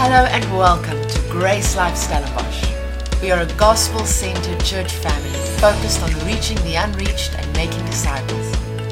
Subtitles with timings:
[0.00, 3.20] Hello and welcome to GraceLife Stellenbosch.
[3.20, 8.46] We are a gospel centered church family focused on reaching the unreached and making disciples.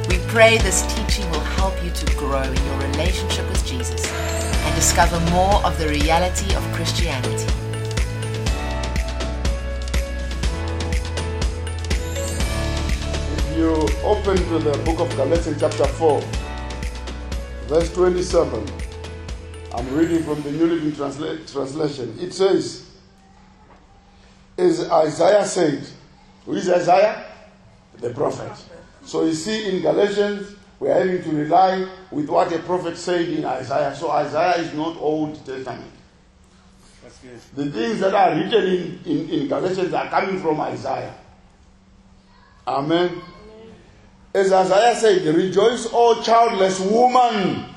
[0.08, 4.74] We pray this teaching will help you to grow in your relationship with Jesus and
[4.74, 7.46] discover more of the reality of Christianity.
[13.36, 16.20] If you open to the book of Galatians, chapter 4,
[17.68, 18.85] verse 27,
[19.76, 22.16] I'm reading from the New Living Transla- Translation.
[22.18, 22.86] It says,
[24.56, 25.86] As Isaiah said,
[26.46, 27.26] who is Isaiah?
[27.98, 28.52] The prophet.
[29.04, 33.44] So you see, in Galatians, we're having to rely with what a prophet said in
[33.44, 33.94] Isaiah.
[33.94, 35.92] So Isaiah is not Old Testament.
[37.54, 41.14] The things that are written in, in, in Galatians are coming from Isaiah.
[42.66, 43.20] Amen.
[44.34, 47.75] As Isaiah said, Rejoice, O childless woman.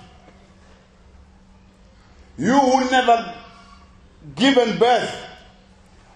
[2.40, 3.36] You who never
[4.38, 5.26] given birth,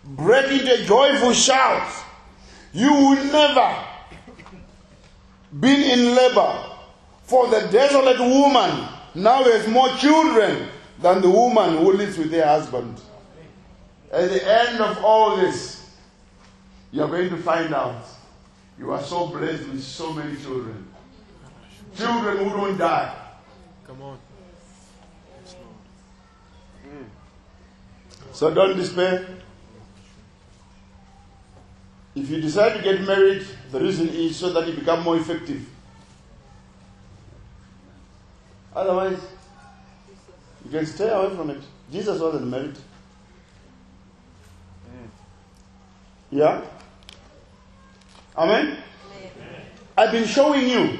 [0.05, 1.91] break into joyful shout.
[2.71, 3.85] You who never
[5.59, 6.63] been in labor,
[7.23, 10.69] for the desolate woman now has more children
[11.01, 13.01] than the woman who lives with her husband.
[14.09, 15.89] At the end of all this,
[16.93, 18.05] you're going to find out
[18.79, 20.87] you are so blessed with so many children.
[21.97, 23.13] Children who don't die.
[23.85, 24.19] Come on.
[28.33, 29.27] So don't despair.
[32.15, 35.65] If you decide to get married, the reason is so that you become more effective.
[38.75, 39.19] Otherwise,
[40.65, 41.61] you can stay away from it.
[41.91, 42.75] Jesus wasn't married.
[46.31, 46.61] Yeah?
[48.35, 48.77] Amen?
[49.95, 50.99] I've been showing you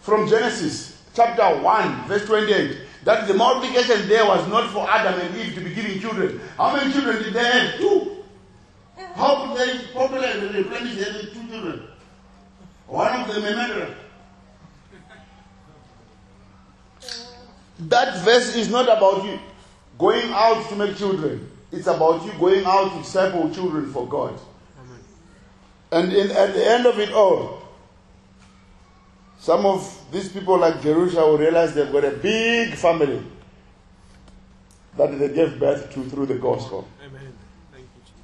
[0.00, 5.36] from Genesis chapter 1, verse 28, that the multiplication there was not for Adam and
[5.36, 6.40] Eve to be giving children.
[6.56, 7.76] How many children did they have?
[7.78, 8.24] Two.
[9.14, 11.88] How could they populate and replenish having two children?
[12.86, 13.94] One of them a murderer.
[17.80, 19.38] That verse is not about you
[19.98, 21.50] going out to make children.
[21.72, 24.38] It's about you going out to disciple children for God.
[25.90, 27.62] And in, at the end of it all,
[29.38, 33.24] some of these people like Jerusha will realize they've got a big family
[34.96, 36.86] that they gave birth to through the gospel.
[37.02, 37.32] Amen.
[37.72, 38.20] Thank you, Jesus.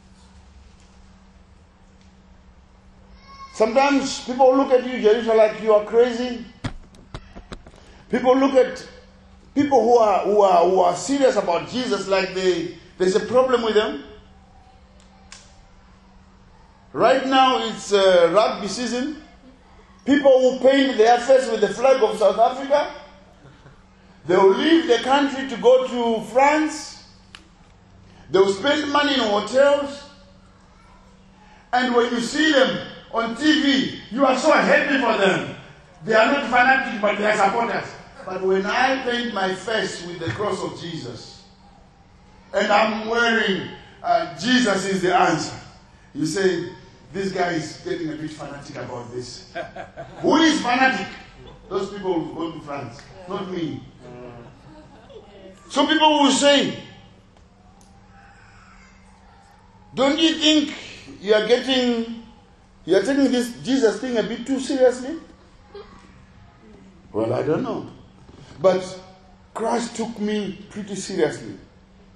[3.54, 6.44] Sometimes people look at you, Jerusha, like you are crazy.
[8.10, 8.86] People look at
[9.54, 13.62] people who are who are who are serious about Jesus like they there's a problem
[13.62, 14.04] with them.
[16.92, 19.22] Right now it's uh, rugby season.
[20.08, 22.94] People who paint their face with the flag of South Africa,
[24.26, 27.04] they will leave the country to go to France.
[28.30, 30.04] They will spend money in hotels.
[31.74, 35.54] And when you see them on TV, you are so happy for them.
[36.06, 37.90] They are not fanatics, but they are supporters.
[38.24, 41.44] But when I paint my face with the cross of Jesus,
[42.54, 43.68] and I'm wearing
[44.02, 45.60] uh, Jesus is the answer,
[46.14, 46.70] you say,
[47.12, 49.52] this guy is getting a bit fanatic about this.
[50.20, 51.06] Who is fanatic?
[51.68, 53.82] Those people who go to France, not me.
[55.68, 56.78] Some people will say,
[59.94, 60.74] don't you think
[61.20, 62.22] you are getting,
[62.86, 65.16] you are taking this Jesus thing a bit too seriously?
[67.12, 67.90] Well, I don't know.
[68.60, 69.00] But
[69.54, 71.54] Christ took me pretty seriously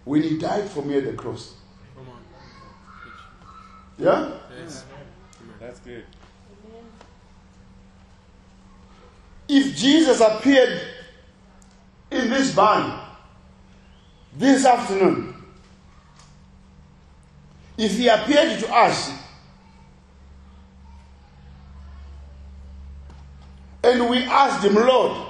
[0.04, 1.54] when he died for me at the cross.
[3.98, 4.30] Yeah?
[4.58, 4.84] Yes.
[5.60, 6.04] That's good.
[9.48, 10.80] If Jesus appeared
[12.10, 12.98] in this barn
[14.36, 15.34] this afternoon,
[17.76, 19.12] if he appeared to us
[23.84, 25.28] and we asked him, Lord,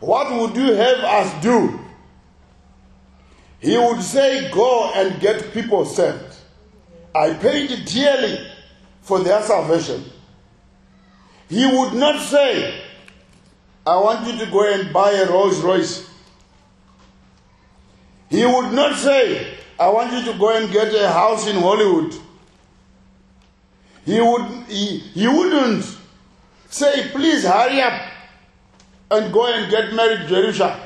[0.00, 1.80] what would you have us do?
[3.60, 6.33] He would say, Go and get people saved.
[7.14, 8.46] I paid dearly
[9.02, 10.04] for their salvation.
[11.48, 12.82] He would not say,
[13.86, 16.08] I want you to go and buy a Rolls Royce.
[18.30, 22.14] He would not say, I want you to go and get a house in Hollywood.
[24.06, 25.84] He, would, he, he wouldn't
[26.68, 28.10] say, please hurry up
[29.10, 30.80] and go and get married, Jerusha.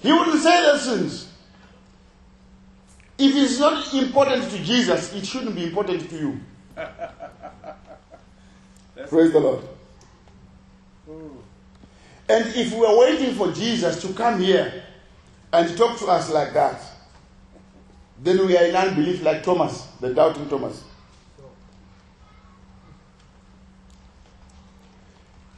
[0.00, 1.27] He wouldn't say those things.
[3.18, 6.40] If it's not important to Jesus, it shouldn't be important to you.
[9.08, 9.64] Praise the Lord.
[11.04, 11.38] Hmm.
[12.28, 14.84] And if we are waiting for Jesus to come here
[15.52, 16.80] and talk to us like that,
[18.22, 20.84] then we are in unbelief like Thomas, the doubting Thomas.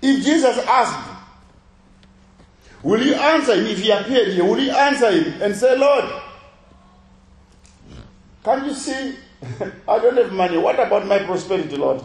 [0.02, 1.10] If Jesus asked,
[2.82, 4.44] Will you answer him if he appeared here?
[4.44, 6.04] Will you answer him and say, Lord,
[8.44, 9.16] can't you see?
[9.88, 10.58] I don't have money.
[10.58, 12.02] What about my prosperity, Lord?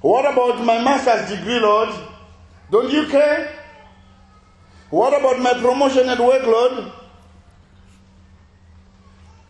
[0.00, 1.88] What about my master's degree, Lord?
[2.70, 3.50] Don't you care?
[4.90, 6.92] What about my promotion at work, Lord?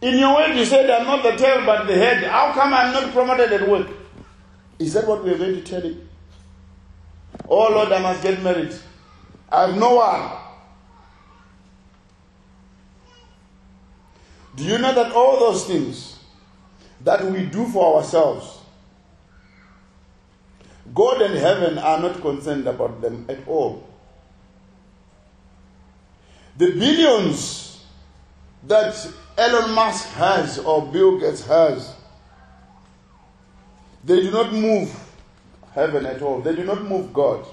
[0.00, 2.24] In your word, you said I'm not the tail but the head.
[2.24, 3.88] How come I'm not promoted at work?
[4.78, 6.08] Is that what we're going to tell him?
[7.48, 8.74] Oh Lord, I must get married.
[9.50, 10.43] I have no one.
[14.56, 16.18] Do you know that all those things
[17.00, 18.58] that we do for ourselves,
[20.94, 23.88] God and heaven are not concerned about them at all.
[26.56, 27.84] The billions
[28.66, 28.94] that
[29.36, 31.94] Elon Musk has or Bill Gates has,
[34.04, 34.94] they do not move
[35.72, 36.40] heaven at all.
[36.40, 37.44] They do not move God.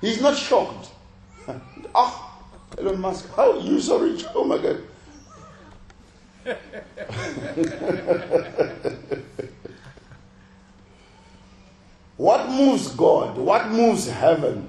[0.00, 0.90] He's not shocked.
[1.94, 2.38] ah,
[2.76, 4.24] Elon Musk, how are you so rich?
[4.34, 4.82] Oh my God.
[12.16, 14.68] what moves God, what moves heaven,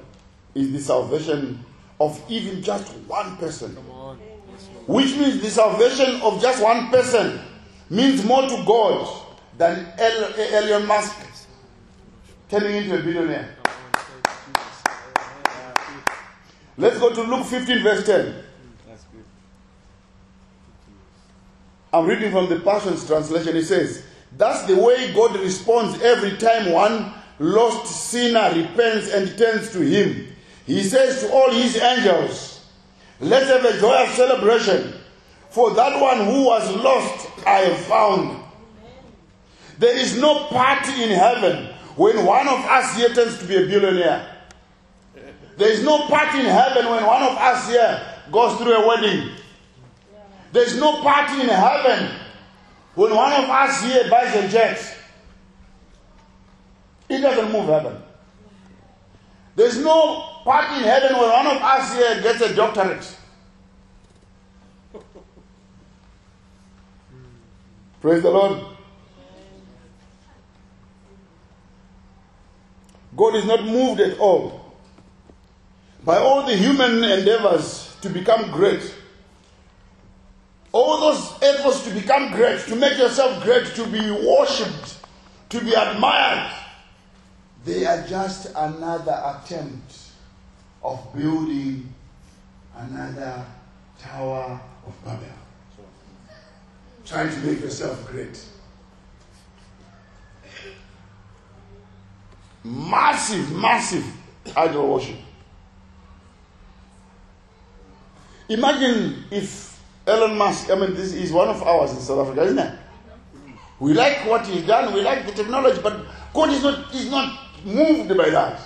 [0.55, 1.63] is the salvation
[1.99, 3.73] of even just one person.
[3.75, 4.19] Come on.
[4.51, 4.87] Yes, Lord.
[4.87, 7.39] Which means the salvation of just one person
[7.89, 9.21] means more to God
[9.57, 11.15] than Elon Musk
[12.49, 13.55] turning into a billionaire.
[13.63, 13.79] Come on.
[13.93, 14.83] Thank you, Jesus.
[16.77, 18.35] Let's go to Luke 15, verse 10.
[18.87, 19.25] That's good.
[21.94, 23.56] I'm reading from the Passion's translation.
[23.56, 24.04] It says,
[24.36, 30.28] That's the way God responds every time one lost sinner repents and turns to Him.
[30.66, 32.66] He says to all His angels,
[33.19, 34.95] Let's have a joyous celebration.
[35.51, 38.44] For that one who was lost, I have found.
[39.78, 43.68] There is no party in heaven when one of us here turns to be a
[43.68, 44.36] billionaire.
[45.57, 48.01] There is no party in heaven when one of us here
[48.31, 49.30] goes through a wedding.
[50.53, 52.11] There's no party in heaven
[52.94, 54.97] when one of us here buys a jet.
[57.09, 57.97] It doesn't move heaven.
[59.55, 63.17] There's no party in heaven when one of us here gets a doctorate.
[68.01, 68.63] Praise the Lord.
[73.15, 74.75] God is not moved at all
[76.03, 78.94] by all the human endeavors to become great.
[80.73, 84.97] All those efforts to become great, to make yourself great, to be worshipped,
[85.49, 86.51] to be admired,
[87.63, 89.95] they are just another attempt
[90.83, 91.93] of building
[92.75, 93.45] another
[93.99, 95.27] Tower of Babel.
[97.05, 98.43] Trying to make yourself great.
[102.63, 104.05] Massive, massive
[104.55, 105.17] idol worship.
[108.49, 109.62] Imagine if
[110.05, 112.79] Elon Musk, I mean, this is one of ours in South Africa, isn't it?
[113.79, 117.39] We like what he's done, we like the technology, but God is not, is not
[117.65, 118.59] moved by that.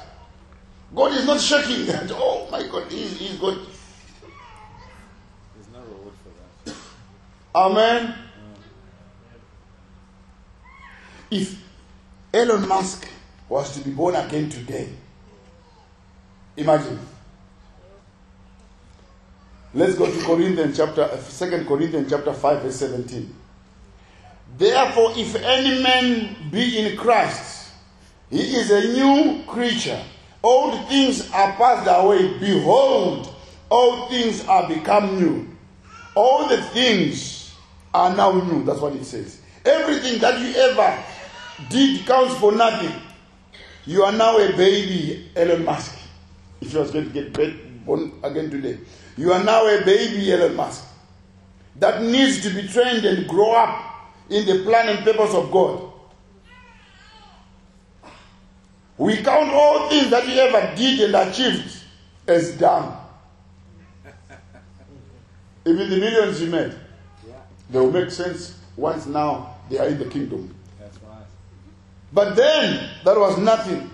[0.96, 2.12] God is not shaking that.
[2.12, 3.58] Oh my God, he's, he's God.
[5.56, 6.76] There's no reward for that.
[7.56, 8.16] Amen.
[11.30, 11.62] If
[12.34, 13.08] Elon Musk
[13.50, 14.90] was to be born again today,
[16.56, 17.00] imagine.
[19.74, 23.36] Let's go to Corinthians chapter, 2 Corinthians chapter 5, verse 17.
[24.58, 27.72] Therefore, if any man be in Christ,
[28.30, 30.02] he is a new creature.
[30.42, 32.38] Old things are passed away.
[32.40, 33.34] Behold,
[33.70, 35.48] all things are become new.
[36.16, 37.54] All the things
[37.94, 38.64] are now new.
[38.64, 39.42] That's what it says.
[39.66, 41.04] Everything that you ever
[41.70, 42.94] did counts for nothing.
[43.86, 45.98] You are now a baby, Elon Musk.
[46.62, 47.34] If you was going to get
[47.86, 48.80] born again today,
[49.18, 50.86] you are now a baby, Elon Musk,
[51.78, 53.84] that needs to be trained and grow up
[54.30, 55.92] in the plan and purpose of God.
[58.98, 61.76] We count all things that you ever did and achieved
[62.28, 62.96] as done.
[65.66, 66.74] Even the millions you made,
[67.70, 70.54] they will make sense once now they are in the kingdom.
[72.14, 73.92] But then, that was nothing.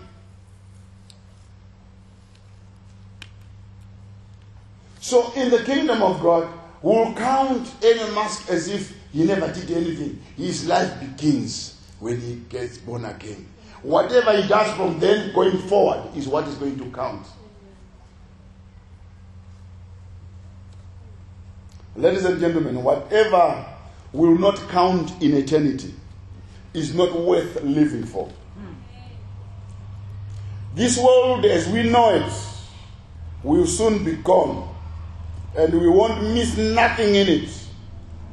[5.04, 6.48] So, in the kingdom of God,
[6.82, 10.22] we'll count Elon Musk as if he never did anything.
[10.38, 13.46] His life begins when he gets born again.
[13.82, 17.28] Whatever he does from then going forward is what is going to count.
[21.98, 23.66] Ladies and gentlemen, whatever
[24.14, 25.94] will not count in eternity
[26.74, 28.32] is not worth living for.
[30.74, 32.34] This world as we know it
[33.44, 34.73] will soon be gone,
[35.56, 37.50] and we won't miss nothing in it,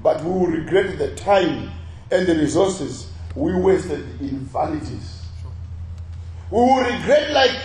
[0.03, 1.71] but we will regret the time
[2.11, 5.23] and the resources we wasted in vanities.
[6.51, 7.57] We will regret like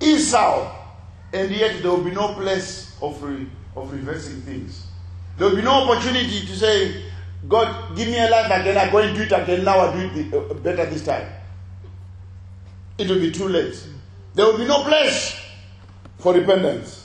[0.00, 0.74] Esau,
[1.32, 3.46] and yet there will be no place of, re-
[3.76, 4.86] of reversing things.
[5.36, 7.04] There will be no opportunity to say,
[7.48, 10.20] God, give me a life again, I'm going to do it again, now I do
[10.20, 11.26] it uh, better this time.
[12.98, 13.82] It will be too late.
[14.34, 15.38] There will be no place
[16.18, 16.99] for repentance.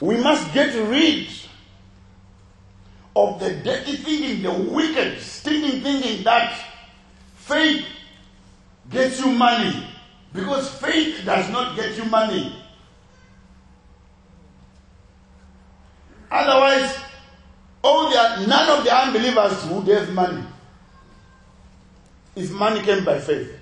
[0.00, 1.28] We must get rid
[3.16, 6.60] of the dirty thinking, the wicked, stinking thinking that
[7.36, 7.86] faith
[8.90, 9.86] gets you money.
[10.32, 12.60] Because faith does not get you money.
[16.30, 16.96] Otherwise,
[17.82, 20.42] all the, none of the unbelievers would have money.
[22.34, 23.60] If money came by faith.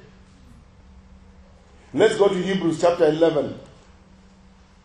[1.93, 3.59] Let's go to Hebrews chapter 11,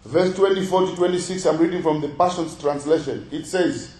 [0.08, 1.46] verse 24 to 26.
[1.46, 3.28] I'm reading from the Passion's translation.
[3.32, 3.94] It says,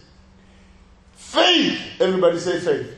[1.14, 2.94] Faith, everybody say faith.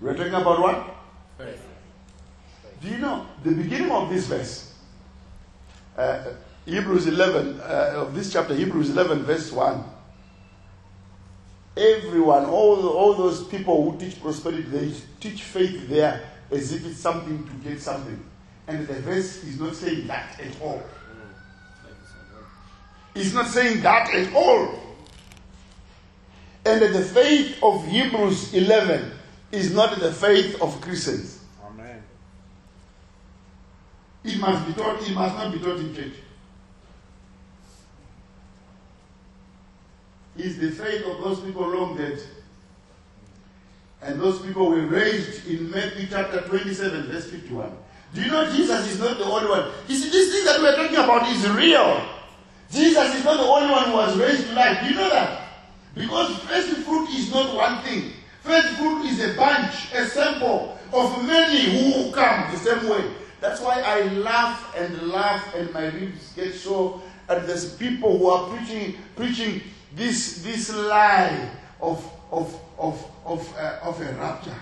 [0.00, 0.96] We're talking about what?
[1.38, 1.62] Faith.
[2.82, 4.74] Do you know the beginning of this verse?
[5.96, 6.24] Uh,
[6.66, 9.84] Hebrews 11, uh, of this chapter, Hebrews 11, verse 1.
[11.76, 16.98] Everyone, all, all those people who teach prosperity, they teach faith there as if it's
[16.98, 18.22] something to get something.
[18.66, 20.82] And the verse is not saying that at all.
[23.14, 24.80] It's not saying that at all.
[26.66, 29.12] And the faith of Hebrews 11
[29.52, 31.44] is not the faith of Christians.
[31.64, 32.02] Amen.
[34.24, 36.14] It must be taught, it must not be taught in church.
[40.36, 42.20] It's the faith of those people long dead?
[44.02, 47.70] And those people were raised in Matthew chapter 27, verse 51.
[48.14, 49.70] Do you know Jesus is not the only one?
[49.88, 52.00] You see, this thing that we're talking about is real.
[52.70, 54.82] Jesus is not the only one who was raised to life.
[54.82, 55.40] Do you know that?
[55.96, 58.12] Because first fruit is not one thing.
[58.42, 63.10] First fruit is a bunch, a sample of many who come the same way.
[63.40, 67.02] That's why I laugh and laugh and my ribs get so.
[67.28, 69.60] And there's people who are preaching, preaching
[69.94, 74.56] this, this lie of, of, of, of, uh, of a rapture.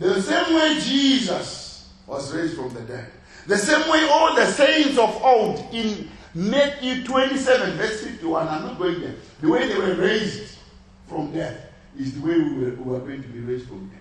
[0.00, 3.12] The same way Jesus was raised from the dead.
[3.46, 8.78] The same way all the saints of old in Matthew 27, verse 51, I'm not
[8.78, 9.14] going there.
[9.42, 10.56] The way they were raised
[11.06, 11.66] from death
[11.98, 13.98] is the way we were, we are going to be raised from death.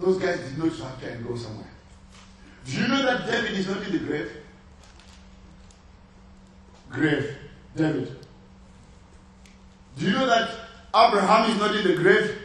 [0.00, 1.70] Those guys did not rapture and go somewhere.
[2.64, 4.32] Do you know that David is not in the grave?
[6.88, 7.36] Grave.
[7.76, 8.16] David.
[9.98, 10.50] Do you know that
[10.94, 12.38] Abraham is not in the grave?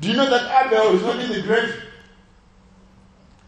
[0.00, 1.74] Do you know that Abel is not in the grave?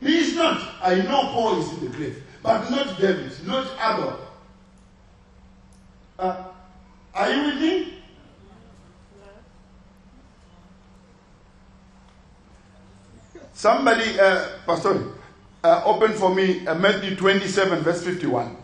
[0.00, 0.62] He is not.
[0.83, 4.19] I know Paul is in the grave, but not David, not Abel.
[6.19, 6.45] Uh,
[7.14, 7.95] are you with me?
[13.52, 15.09] Somebody, uh, Pastor,
[15.64, 18.57] uh, open for me uh, Matthew 27, verse 51.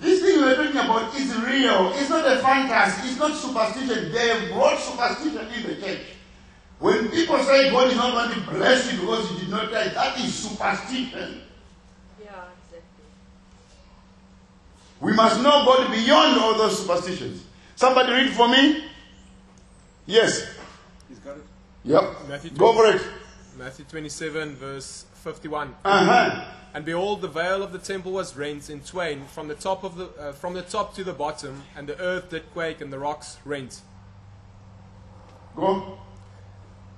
[0.00, 1.92] This thing we're talking about is real.
[1.94, 3.10] It's not a fantasy.
[3.10, 4.10] It's not superstition.
[4.10, 6.00] They have brought superstition in the church.
[6.82, 9.86] When people say God is not going to bless you because you did not die,
[9.90, 11.42] that is superstition.
[12.20, 13.04] Yeah, exactly.
[15.00, 17.44] We must know God beyond all those superstitions.
[17.76, 18.84] Somebody read for me?
[20.06, 20.44] Yes.
[21.08, 21.44] He's got it.
[21.84, 22.02] Yep.
[22.28, 23.00] Matthew Go for it.
[23.56, 25.76] Matthew 27, verse 51.
[25.84, 26.44] Uh huh.
[26.74, 29.96] And behold, the veil of the temple was rent in twain from the top of
[29.96, 32.98] the uh, from the top to the bottom, and the earth did quake, and the
[32.98, 33.82] rocks rent.
[35.54, 36.00] Go.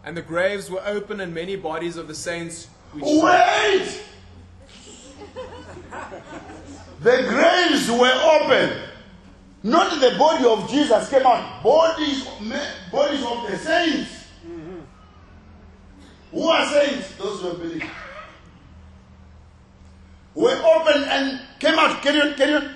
[0.05, 4.03] And the graves were open, and many bodies of the saints which Wait!
[7.01, 8.79] the graves were open.
[9.63, 11.63] Not the body of Jesus came out.
[11.63, 12.29] Bodies,
[12.93, 14.11] bodies of the saints.
[16.33, 17.17] Who are saints?
[17.17, 17.91] Those who believe.
[20.35, 22.03] Were open and came out.
[22.03, 22.75] Carry on, carry on.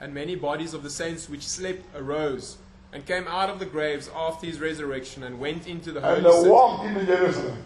[0.00, 2.56] and many bodies of the saints which slept arose
[2.92, 6.34] and came out of the graves after his resurrection and went into the And holy
[6.34, 6.50] they city.
[6.50, 7.64] walked into Jerusalem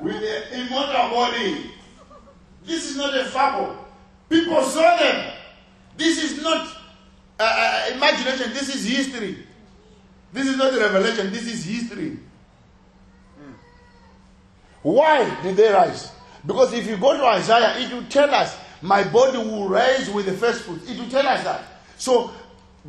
[0.00, 1.70] with their immortal body.
[2.64, 3.76] This is not a fable.
[4.28, 5.32] People saw them.
[5.96, 6.66] This is not
[7.40, 8.52] uh, uh, imagination.
[8.52, 9.46] This is history.
[10.32, 11.32] This is not a revelation.
[11.32, 12.18] This is history.
[14.82, 16.12] Why did they rise?
[16.46, 20.26] Because if you go to Isaiah, it will tell us, My body will rise with
[20.26, 20.88] the first fruits.
[20.88, 21.64] It will tell us that.
[21.96, 22.30] So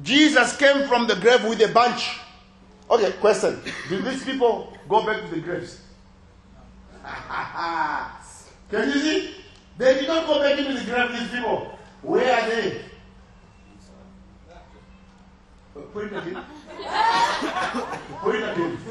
[0.01, 2.19] Jesus came from the grave with a bunch.
[2.89, 3.59] Okay, question.
[3.89, 5.81] Did these people go back to the graves?
[8.71, 9.35] Can you see?
[9.77, 11.77] They did not go back into the grave, these people.
[12.01, 12.81] Where are they?
[15.93, 16.43] Point again.
[18.21, 18.77] Point again.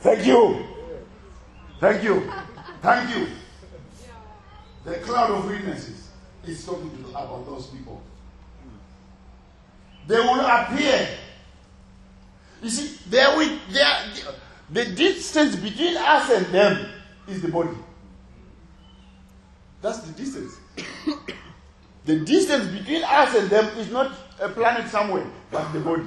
[0.00, 0.64] Thank you.
[1.80, 2.32] Thank you.
[2.82, 3.26] Thank you.
[4.84, 6.08] The cloud of witnesses
[6.46, 8.00] is talking to about those people.
[10.06, 11.08] They will appear.
[12.62, 13.98] You see, they with, they are,
[14.70, 16.88] the distance between us and them
[17.28, 17.76] is the body.
[19.82, 20.54] That's the distance.
[22.04, 26.04] the distance between us and them is not a planet somewhere, but the body.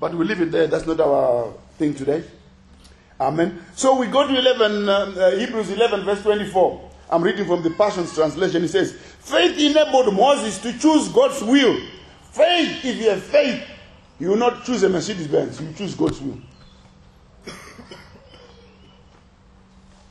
[0.00, 0.66] But we leave it there.
[0.66, 2.24] That's not our thing today.
[3.20, 3.64] Amen.
[3.74, 6.90] So we go to 11, uh, uh, Hebrews 11, verse 24.
[7.10, 8.62] I'm reading from the Passions Translation.
[8.62, 11.80] It says, Faith enabled Moses to choose God's will.
[12.30, 13.64] Faith, if you have faith,
[14.20, 16.38] you will not choose a Mercedes Benz, you choose God's will.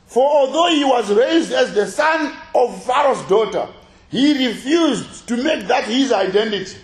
[0.06, 3.68] For although he was raised as the son of Pharaoh's daughter,
[4.10, 6.76] he refused to make that his identity.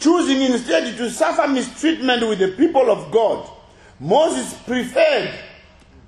[0.00, 3.48] Choosing instead to suffer mistreatment with the people of God,
[4.00, 5.30] Moses preferred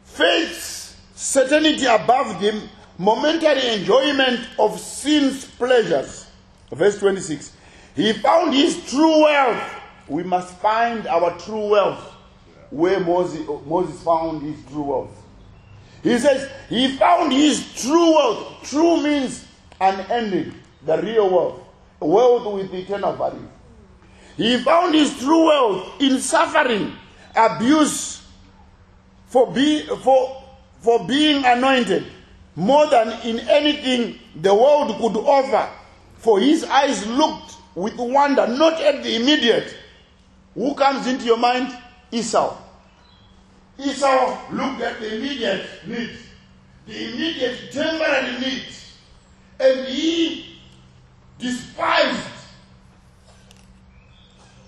[0.02, 6.26] faith's certainty above the momentary enjoyment of sin's pleasures.
[6.72, 7.54] Verse 26.
[7.94, 9.74] He found his true wealth.
[10.08, 12.12] We must find our true wealth
[12.70, 15.22] where Moses, Moses found his true wealth.
[16.02, 18.62] He says he found his true wealth.
[18.62, 19.44] True means
[19.78, 20.54] unending,
[20.86, 21.60] the real wealth,
[22.00, 23.48] wealth with eternal value.
[24.36, 26.92] He found his true wealth in suffering,
[27.36, 28.26] abuse,
[29.26, 30.42] for, be, for,
[30.80, 32.06] for being anointed,
[32.56, 35.70] more than in anything the world could offer.
[36.16, 39.74] For his eyes looked with wonder, not at the immediate.
[40.54, 41.76] Who comes into your mind?
[42.10, 42.56] Esau.
[43.78, 46.10] Esau looked at the immediate need,
[46.86, 48.66] the immediate temporary need,
[49.58, 50.58] and he
[51.38, 52.31] despised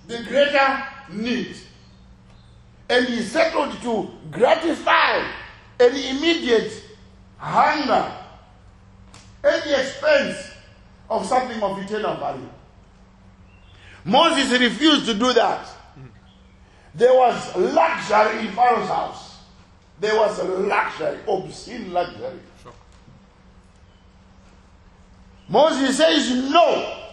[0.07, 1.57] the greater need.
[2.89, 5.19] And he settled to gratify
[5.81, 6.83] an immediate
[7.39, 8.13] hunger
[9.43, 10.51] at the expense
[11.09, 12.49] of something of eternal value.
[14.05, 15.67] Moses refused to do that.
[16.95, 19.39] There was luxury in Pharaoh's house.
[19.99, 22.39] There was luxury, obscene luxury.
[25.49, 27.04] Moses says, No.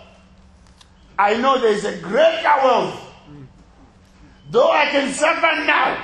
[1.21, 2.99] I know there is a greater wealth.
[4.49, 6.03] Though I can suffer now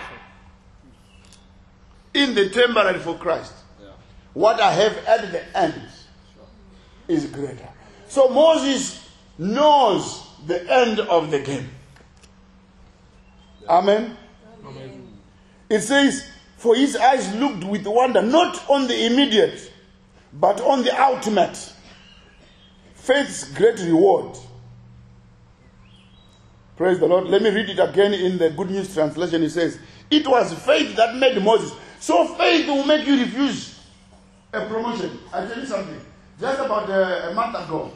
[2.14, 3.52] in the temporary for Christ,
[4.36, 5.82] what I have at the end
[7.08, 7.68] is greater.
[8.08, 11.68] So Moses knows the end of the game.
[13.68, 14.16] Amen.
[15.68, 19.74] It says, For his eyes looked with wonder, not on the immediate,
[20.32, 21.74] but on the ultimate.
[22.94, 24.38] Faith's great reward.
[26.78, 27.26] Praise the Lord.
[27.28, 29.42] Let me read it again in the Good News Translation.
[29.44, 29.80] It says,
[30.12, 31.74] It was faith that made Moses.
[32.00, 33.80] So faith will make you refuse
[34.54, 35.18] a promotion.
[35.34, 36.00] I tell you something.
[36.40, 37.92] Just about a, a month ago,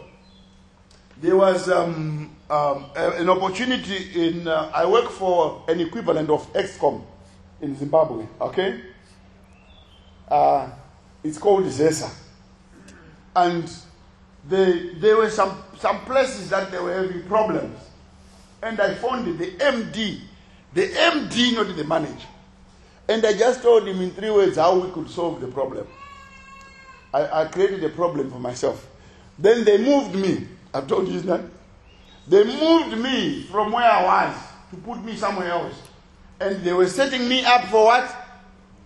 [1.21, 4.47] there was um, um, a- an opportunity in.
[4.47, 7.03] Uh, I work for an equivalent of Eskom
[7.61, 8.25] in Zimbabwe.
[8.41, 8.81] Okay,
[10.27, 10.67] uh,
[11.23, 12.11] it's called ZESA,
[13.35, 13.71] and
[14.49, 17.77] they, there were some some places that they were having problems,
[18.61, 20.19] and I phoned the MD,
[20.73, 22.27] the MD, not the manager,
[23.07, 25.87] and I just told him in three words how we could solve the problem.
[27.13, 28.87] I, I created a problem for myself.
[29.37, 30.47] Then they moved me.
[30.73, 31.41] I've told you that.
[32.27, 34.37] They moved me from where I was
[34.69, 35.75] to put me somewhere else.
[36.39, 38.15] And they were setting me up for what?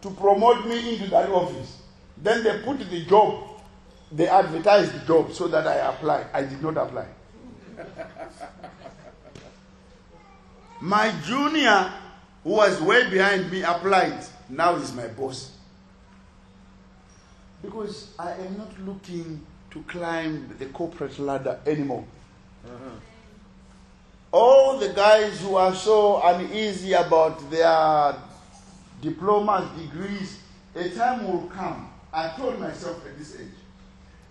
[0.01, 1.81] To promote me into that office.
[2.17, 3.43] Then they put the job,
[4.11, 6.25] they advertised the job so that I apply.
[6.33, 7.05] I did not apply.
[10.81, 11.91] My junior,
[12.43, 14.25] who was way behind me, applied.
[14.49, 15.51] Now he's my boss.
[17.61, 22.05] Because I am not looking to climb the corporate ladder anymore.
[22.65, 22.89] Uh-huh.
[24.31, 28.15] All the guys who are so uneasy about their
[29.01, 30.39] diplomas, degrees,
[30.75, 31.89] a time will come.
[32.11, 33.47] I told myself at this age,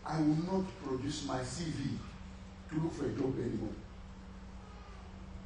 [0.06, 1.96] I will not produce my CV
[2.70, 3.72] to look for a job anymore.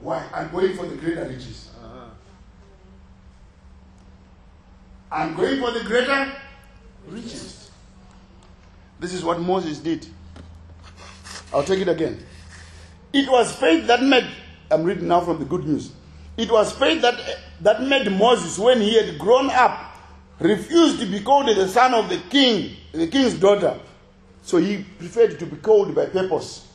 [0.00, 0.24] Why?
[0.32, 1.70] I'm going for the greater riches.
[1.82, 2.04] Uh-huh.
[5.10, 6.32] I'm going for the greater
[7.08, 7.70] riches.
[9.00, 10.06] This is what Moses did.
[11.52, 12.24] I'll take it again.
[13.12, 14.26] It was faith that made,
[14.70, 15.92] I'm reading now from the good news.
[16.36, 17.18] It was faith that,
[17.62, 19.96] that made Moses, when he had grown up,
[20.38, 23.80] refused to be called the son of the king, the king's daughter.
[24.42, 26.67] So he preferred to be called by purpose.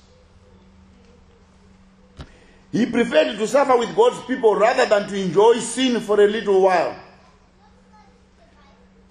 [2.73, 6.59] He preferred to suffer with God's people rather than to enjoy sin for a little
[6.59, 6.95] while.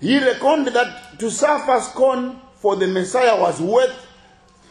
[0.00, 4.04] He reckoned that to suffer scorn for the Messiah was worth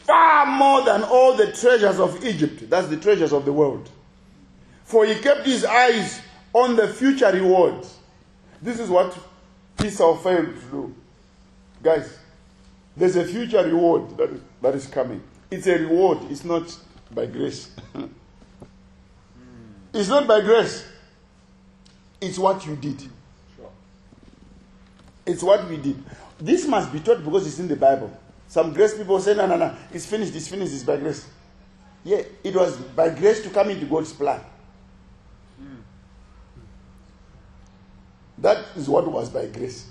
[0.03, 2.69] far more than all the treasures of Egypt.
[2.69, 3.89] That's the treasures of the world.
[4.83, 6.19] For he kept his eyes
[6.51, 7.87] on the future reward.
[8.61, 9.17] This is what
[9.81, 10.95] Esau failed to do.
[11.81, 12.19] Guys,
[12.97, 15.23] there's a future reward that is, that is coming.
[15.49, 16.77] It's a reward, it's not
[17.09, 17.71] by grace.
[19.93, 20.85] it's not by grace,
[22.19, 23.01] it's what you did.
[23.55, 23.69] Sure.
[25.25, 26.03] It's what we did.
[26.39, 28.11] This must be taught because it's in the Bible.
[28.47, 31.25] Some grace people say, no, no, no, it's finished, it's finished, it's by grace.
[32.03, 34.41] Yeah, it was by grace to come into God's plan.
[38.37, 39.87] That is what was by grace.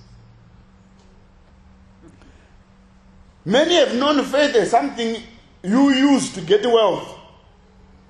[3.44, 5.22] Many have known faith as something
[5.62, 7.19] you use to get wealth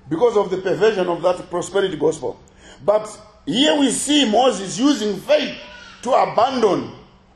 [0.09, 2.39] because of the perversion of that prosperity gospel.
[2.83, 3.07] But
[3.45, 5.57] here we see Moses using faith
[6.03, 6.91] to abandon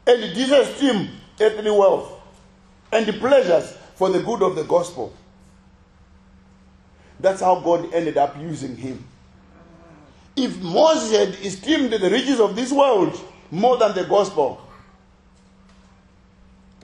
[0.08, 2.21] and disesteem earthly wealth
[2.91, 5.13] and the pleasures for the good of the gospel.
[7.19, 9.06] That's how God ended up using him.
[10.36, 13.19] If Moses had esteemed the riches of this world
[13.51, 14.62] more than the gospel,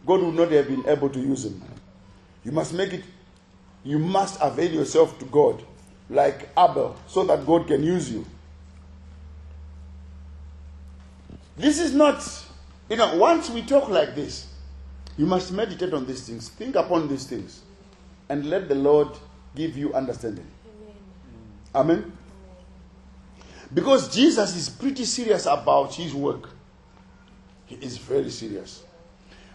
[0.05, 1.61] God would not have been able to use him.
[2.43, 3.03] You must make it,
[3.83, 5.63] you must avail yourself to God
[6.11, 8.25] like Abel so that God can use you.
[11.57, 12.21] This is not,
[12.89, 14.47] you know, once we talk like this,
[15.17, 17.61] you must meditate on these things, think upon these things,
[18.29, 19.07] and let the Lord
[19.55, 20.47] give you understanding.
[21.73, 22.11] Amen.
[23.73, 26.49] Because Jesus is pretty serious about his work.
[27.67, 28.83] He is very serious.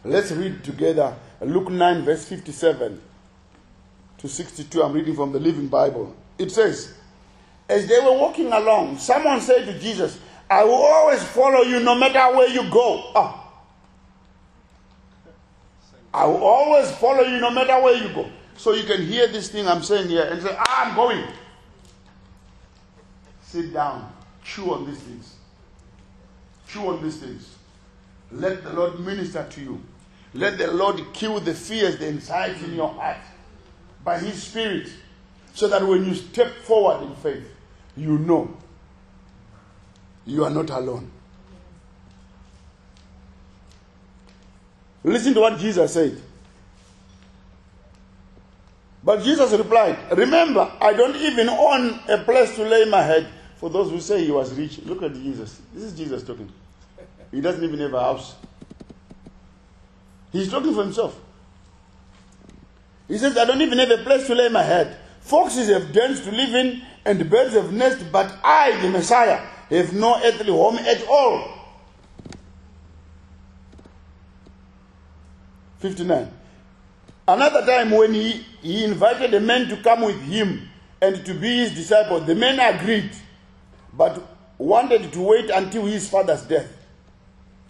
[0.04, 3.02] Let's read together Luke 9, verse 57
[4.18, 4.82] to 62.
[4.82, 6.14] I'm reading from the Living Bible.
[6.38, 6.94] It says,
[7.68, 10.18] As they were walking along, someone said to Jesus,
[10.48, 13.10] I will always follow you no matter where you go.
[13.14, 13.42] Ah.
[16.14, 18.30] I will always follow you no matter where you go.
[18.56, 21.24] So you can hear this thing I'm saying here and say, ah, I'm going.
[23.42, 25.34] Sit down, chew on these things.
[26.68, 27.54] Chew on these things.
[28.32, 29.82] Let the Lord minister to you.
[30.34, 33.18] Let the Lord kill the fears, the anxiety in your heart
[34.04, 34.88] by His Spirit,
[35.56, 37.50] so that when you step forward in faith,
[37.96, 38.54] you know
[40.26, 41.10] you are not alone.
[45.02, 46.20] Listen to what Jesus said.
[49.02, 53.26] But Jesus replied, Remember, I don't even own a place to lay my head.
[53.56, 55.62] For those who say he was rich, look at Jesus.
[55.72, 56.52] This is Jesus talking.
[57.30, 58.34] He doesn't even have a house.
[60.32, 61.18] He's talking for himself.
[63.08, 64.98] He says, I don't even have a place to lay my head.
[65.26, 69.92] Foxes have dens to live in, and birds have nests, but I, the Messiah, have
[69.92, 71.48] no earthly home at all.
[75.80, 76.30] 59.
[77.26, 80.68] Another time, when he, he invited a man to come with him
[81.02, 83.10] and to be his disciple, the man agreed,
[83.92, 84.22] but
[84.58, 86.72] wanted to wait until his father's death.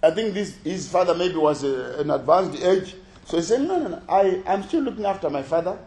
[0.02, 2.94] I think this his father maybe was a, an advanced age.
[3.24, 5.78] So he said, No, no, no, I, I'm still looking after my father.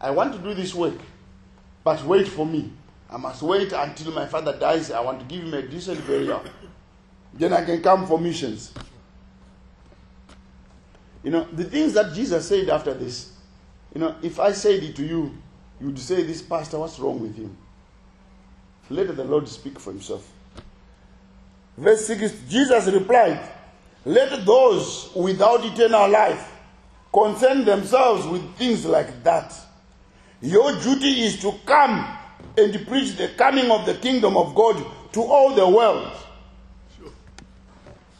[0.00, 0.94] I want to do this work,
[1.84, 2.72] but wait for me.
[3.10, 4.90] I must wait until my father dies.
[4.90, 6.42] I want to give him a decent burial.
[7.34, 8.72] Then I can come for missions.
[11.22, 13.32] You know, the things that Jesus said after this,
[13.94, 15.36] you know, if I said it to you,
[15.80, 17.56] you'd say, This pastor, what's wrong with him?
[18.88, 20.30] Let the Lord speak for himself.
[21.76, 23.40] Verse 6 Jesus replied,
[24.04, 26.52] Let those without eternal life
[27.12, 29.54] concern themselves with things like that.
[30.42, 32.16] Your duty is to come
[32.56, 36.10] and preach the coming of the kingdom of God to all the world.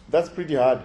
[0.08, 0.82] That's pretty hard.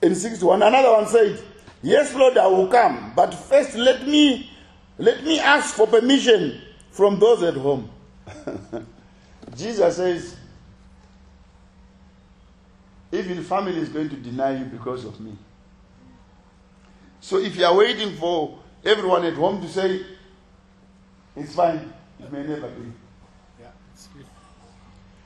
[0.00, 1.42] In 61, another one said,
[1.82, 4.50] Yes, Lord, I will come, but first let me
[4.98, 7.88] let me ask for permission from those at home.
[9.56, 10.36] Jesus says,
[13.12, 15.36] even family is going to deny you because of me.
[17.20, 20.02] So if you are waiting for everyone at home to say,
[21.36, 22.92] it's fine, it may never be.
[23.60, 24.26] Yeah, it's good.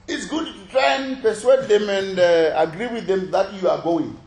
[0.09, 3.81] It's good to try and persuade them and uh, agree with them that you are
[3.81, 4.19] going.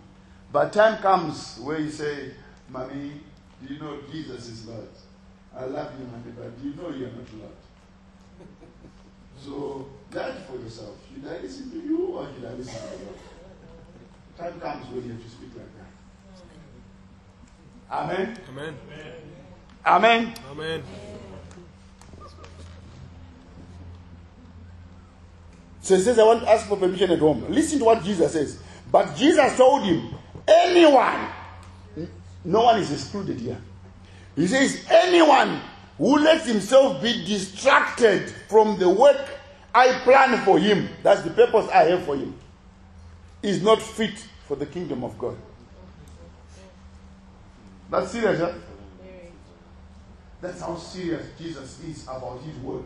[0.52, 2.32] But time comes where you say,
[2.70, 3.12] Mommy,
[3.66, 4.88] do you know Jesus is Lord?
[5.56, 7.52] I love you, Mommy, but do you know you are not Lord?
[9.44, 10.96] So judge for yourself.
[11.14, 13.20] Should I listen to you or should I listen to Lord?
[14.38, 15.75] Time comes when you have to speak like that.
[17.96, 18.38] Amen.
[18.50, 18.76] Amen.
[19.86, 20.34] Amen.
[20.52, 20.84] Amen.
[25.82, 27.46] So he says, I want to ask for permission at home.
[27.50, 28.60] Listen to what Jesus says.
[28.92, 30.14] But Jesus told him,
[30.48, 31.30] anyone,
[32.44, 33.62] no one is excluded here.
[34.36, 35.62] He says, anyone
[35.98, 39.30] who lets himself be distracted from the work
[39.74, 42.36] I plan for him, that's the purpose I have for him,
[43.42, 45.38] is not fit for the kingdom of God.
[47.90, 48.54] That's serious, huh?
[50.42, 52.84] That's how serious Jesus is about his work.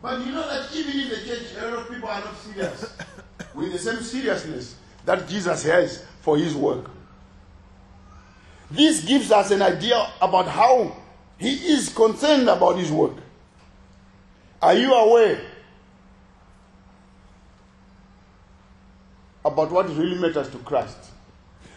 [0.00, 2.96] But you know that even in the church, a lot of people are not serious
[3.54, 6.90] with the same seriousness that Jesus has for his work.
[8.70, 10.96] This gives us an idea about how
[11.38, 13.14] he is concerned about his work.
[14.60, 15.40] Are you aware
[19.44, 20.98] about what really matters to Christ?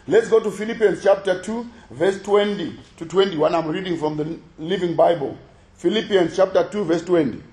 [0.09, 3.53] Let's go to Philippians chapter 2, verse 20 to 21.
[3.53, 5.37] I'm reading from the Living Bible.
[5.75, 7.43] Philippians chapter 2, verse 20.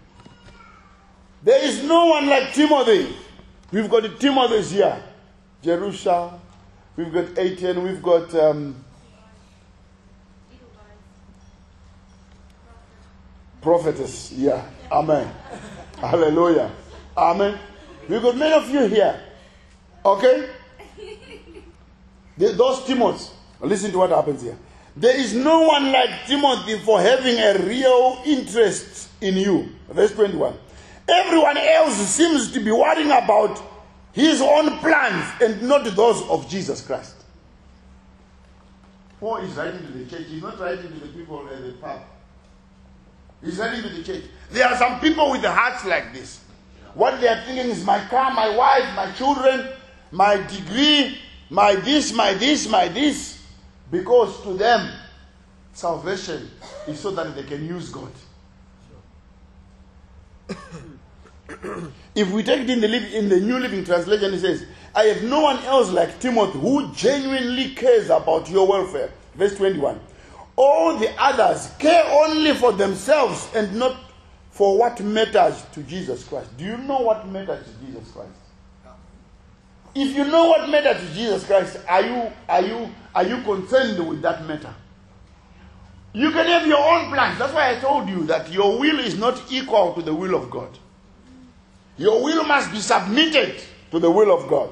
[1.42, 3.14] There is no one like Timothy.
[3.70, 5.02] We've got Timothys here.
[5.62, 6.32] Jerusha,
[6.96, 8.82] we've got Aten, we've got um,
[13.60, 14.32] prophetess.
[14.32, 14.64] Yeah.
[14.90, 15.30] Amen.
[15.98, 16.70] Hallelujah.
[17.18, 17.58] Amen.
[18.08, 19.20] We've got many of you here.
[20.06, 20.48] Okay?
[22.36, 23.30] Those Timothys.
[23.60, 24.58] Listen to what happens here.
[24.94, 29.70] There is no one like Timothy for having a real interest in you.
[29.88, 30.54] Verse 21.
[31.08, 33.62] Everyone else seems to be worrying about
[34.12, 37.14] his own plans and not those of Jesus Christ.
[39.20, 40.26] Paul is writing to the church.
[40.28, 42.00] He's not writing to the people at the pub.
[43.42, 44.24] He's writing to the church.
[44.50, 46.40] There are some people with hearts like this.
[46.94, 49.68] What they are thinking is my car, my wife, my children,
[50.10, 51.18] my degree,
[51.50, 53.44] my this, my this, my this.
[53.90, 54.90] Because to them,
[55.72, 56.50] salvation
[56.88, 58.10] is so that they can use God.
[62.14, 65.22] if we take it in the, in the New Living Translation, it says, I have
[65.22, 69.10] no one else like Timothy who genuinely cares about your welfare.
[69.34, 70.00] Verse 21.
[70.56, 73.96] All the others care only for themselves and not
[74.50, 76.56] for what matters to Jesus Christ.
[76.56, 78.30] Do you know what matters to Jesus Christ?
[79.98, 84.06] If you know what matters to Jesus Christ, are you, are you, are you concerned
[84.06, 84.74] with that matter?
[86.12, 87.38] You can have your own plans.
[87.38, 90.50] That's why I told you that your will is not equal to the will of
[90.50, 90.68] God.
[91.96, 93.58] Your will must be submitted
[93.90, 94.70] to the will of God.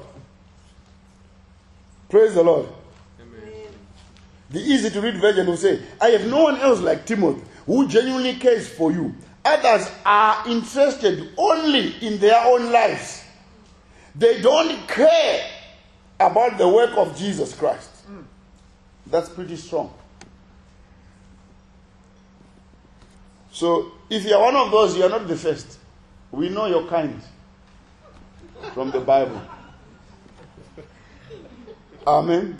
[2.07, 2.67] Praise the Lord.
[4.51, 7.87] The easy to read version will say, I have no one else like Timothy who
[7.87, 9.15] genuinely cares for you.
[9.43, 13.24] Others are interested only in their own lives.
[14.17, 15.49] They don't care
[16.19, 17.89] about the work of Jesus Christ.
[19.07, 19.93] That's pretty strong.
[23.51, 25.79] So, if you're one of those, you're not the first.
[26.31, 27.21] We know your kind
[28.73, 29.41] from the Bible.
[32.05, 32.57] Amen.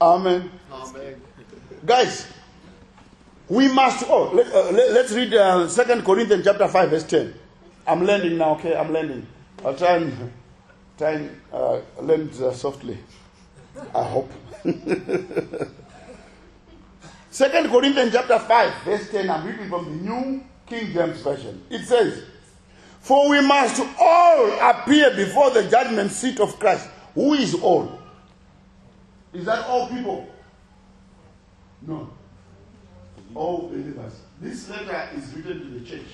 [0.00, 0.50] Amen.
[0.70, 1.22] Amen.
[1.84, 2.26] Guys,
[3.48, 4.04] we must.
[4.08, 7.34] Oh, let, uh, let, us read uh, 2 Corinthians chapter 5, verse 10.
[7.86, 8.76] I'm learning now, okay?
[8.76, 9.26] I'm learning.
[9.66, 10.32] I'll try and,
[10.96, 12.96] try and uh, learn uh, softly.
[13.92, 14.30] I hope.
[17.30, 19.28] Second Corinthians chapter 5, verse 10.
[19.28, 21.64] I'm reading from the New King James Version.
[21.68, 22.22] It says,
[23.00, 26.88] For we must all appear before the judgment seat of Christ.
[27.16, 27.98] Who is all?
[29.32, 30.28] Is that all people?
[31.82, 32.08] No.
[33.34, 34.12] All believers.
[34.40, 36.06] This letter is written to the church.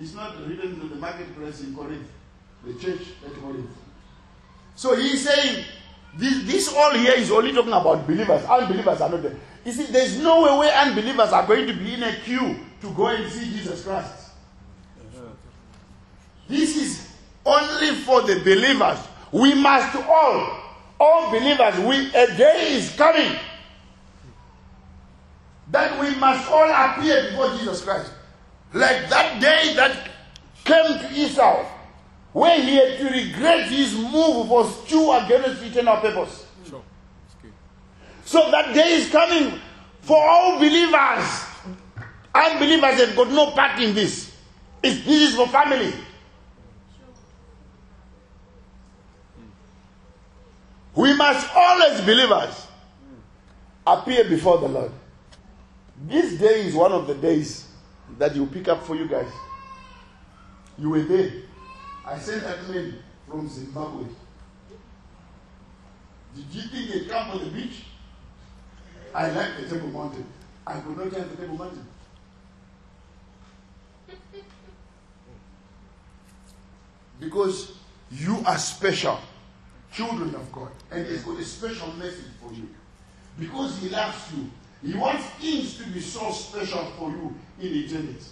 [0.00, 2.06] It's not written to the marketplace in Corinth,
[2.64, 3.70] the church at Corinth.
[4.76, 5.64] So he's saying
[6.16, 8.44] this, this all here is only talking about believers.
[8.44, 9.36] Unbelievers are not there.
[9.64, 12.90] You see, there's no way where unbelievers are going to be in a queue to
[12.92, 14.30] go and see Jesus Christ.
[16.48, 17.08] This is
[17.44, 18.98] only for the believers.
[19.32, 20.60] We must all,
[20.98, 23.36] all believers, we, a day is coming
[25.70, 28.12] that we must all appear before Jesus Christ.
[28.72, 30.10] Like that day that
[30.64, 31.64] came to Esau,
[32.32, 36.46] where he had to regret his move for stew against eternal purpose.
[36.68, 36.82] Sure.
[38.24, 39.58] So that day is coming
[40.02, 41.44] for all believers.
[42.34, 44.36] Unbelievers have got no part in this.
[44.82, 45.92] It's, this is for family.
[50.94, 52.66] We must always, believers,
[53.86, 54.92] appear before the Lord.
[56.06, 57.67] This day is one of the days
[58.16, 59.30] that you pick up for you guys.
[60.78, 61.30] You were there.
[62.06, 62.94] I sent that man
[63.28, 64.04] from Zimbabwe.
[66.34, 67.84] Did you think he'd come for the beach?
[69.14, 70.24] I like the Table Mountain.
[70.66, 71.86] I could not climb the Table Mountain.
[77.20, 77.72] Because
[78.10, 79.18] you are special,
[79.92, 82.68] children of God, and He's got a special message for you.
[83.38, 84.50] Because He loves you,
[84.88, 88.24] He wants things to be so special for you in eternity.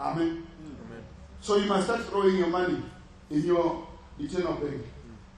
[0.00, 0.46] Amen.
[0.86, 1.04] Amen.
[1.40, 2.82] So you must start throwing your money
[3.30, 3.86] in your
[4.18, 4.82] eternal bank.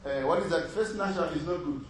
[0.05, 0.71] Uh, what is that?
[0.71, 1.85] First National is not good.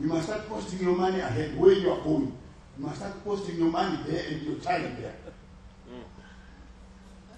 [0.00, 2.36] you must start posting your money ahead where you are going.
[2.78, 5.14] You must start posting your money there and your time there.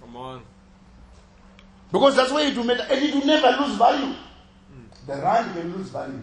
[0.01, 0.43] Come on.
[1.91, 2.87] Because that's where it will matter.
[2.91, 4.15] And it will never lose value.
[5.07, 6.23] The rand can lose value.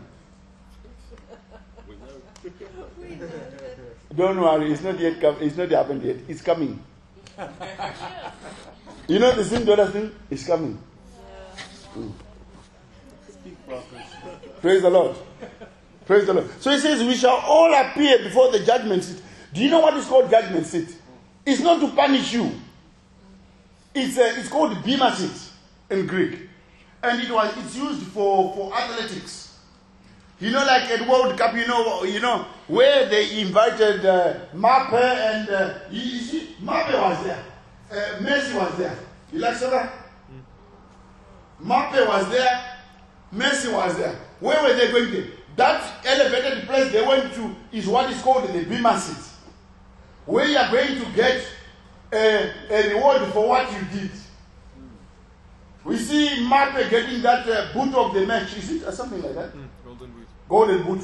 [4.16, 6.18] Don't worry, it's not yet come, it's not happened yet.
[6.28, 6.82] It's coming.
[9.08, 10.12] you know the same dollar thing?
[10.30, 10.78] It's coming.
[13.30, 14.02] Speak prophet.
[14.62, 15.16] Praise the Lord.
[16.06, 16.50] Praise the Lord.
[16.60, 19.22] So he says, We shall all appear before the judgment seat.
[19.54, 20.96] Do you know what is called judgment seat?
[21.46, 22.52] It's not to punish you.
[23.94, 25.52] It's, uh, it's called bema seat
[25.90, 26.48] in Greek.
[27.04, 29.51] And it was it's used for, for athletics.
[30.42, 34.94] You know, like at World Cup, you know, you know, where they invited uh, Mbappé
[35.04, 37.44] and uh, you, you see, Mbappé was there,
[37.92, 38.98] uh, Messi was there.
[39.32, 39.92] You like soccer?
[41.60, 42.80] Mape was there,
[43.34, 44.16] Messi was there.
[44.40, 45.32] Where were they going to?
[45.58, 49.24] That elevated place they went to is what is called the bema seat,
[50.26, 51.46] where you are going to get
[52.12, 54.12] a, a reward for what you did.
[55.84, 59.34] We see Mbappé getting that uh, boot of the match, is it or something like
[59.34, 59.54] that?
[59.56, 60.28] Mm, golden boot.
[60.48, 61.04] golden boot.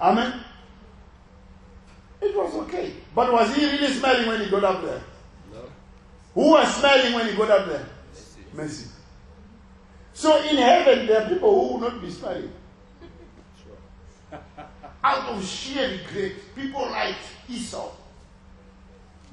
[0.00, 0.40] Amen.
[2.20, 2.94] It was okay.
[3.14, 5.02] But was he really smiling when he got up there?
[5.52, 5.60] No.
[6.34, 7.86] Who was smiling when he got up there?
[8.54, 8.88] Messi.
[10.14, 12.52] So in heaven, there are people who will not be smiling.
[13.62, 14.38] Sure.
[15.04, 17.16] Out of sheer regret, people like
[17.48, 17.90] Esau.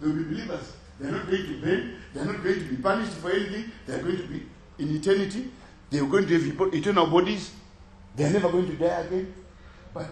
[0.01, 0.73] They'll be believers.
[0.99, 1.95] They're not going to bend.
[2.13, 3.71] They're not going to be punished for anything.
[3.85, 4.45] They're going to be
[4.79, 5.51] in eternity.
[5.89, 7.51] They're going to have eternal bodies.
[8.15, 9.33] They're never going to die again.
[9.93, 10.09] But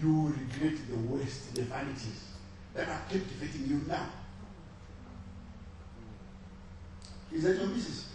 [0.00, 2.28] you regret the waste, the vanities
[2.74, 4.06] that are captivating you now.
[7.32, 8.08] Is that your missus?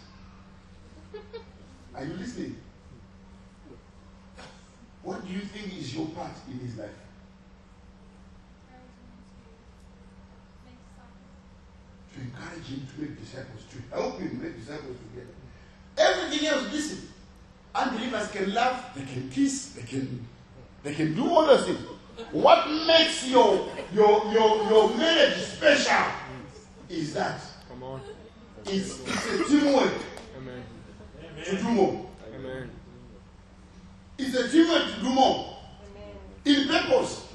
[1.94, 2.56] Are you listening?
[5.02, 6.90] What do you think is your part in his life?
[12.18, 15.34] To encourage him to make disciples, to help him make disciples together.
[15.96, 17.08] Everything else, listen.
[17.74, 20.26] Unbelievers can laugh, they can kiss, they can
[20.82, 21.78] they can do all those things.
[22.32, 26.06] What makes your your your your marriage special
[26.88, 28.00] is that Come on.
[28.66, 29.92] it's, it's a teamwork
[30.38, 30.62] Amen.
[31.44, 32.06] to do more.
[32.34, 32.70] Amen.
[34.18, 35.56] It's a teamwork to do more.
[36.46, 36.62] Amen.
[36.62, 37.28] In purpose.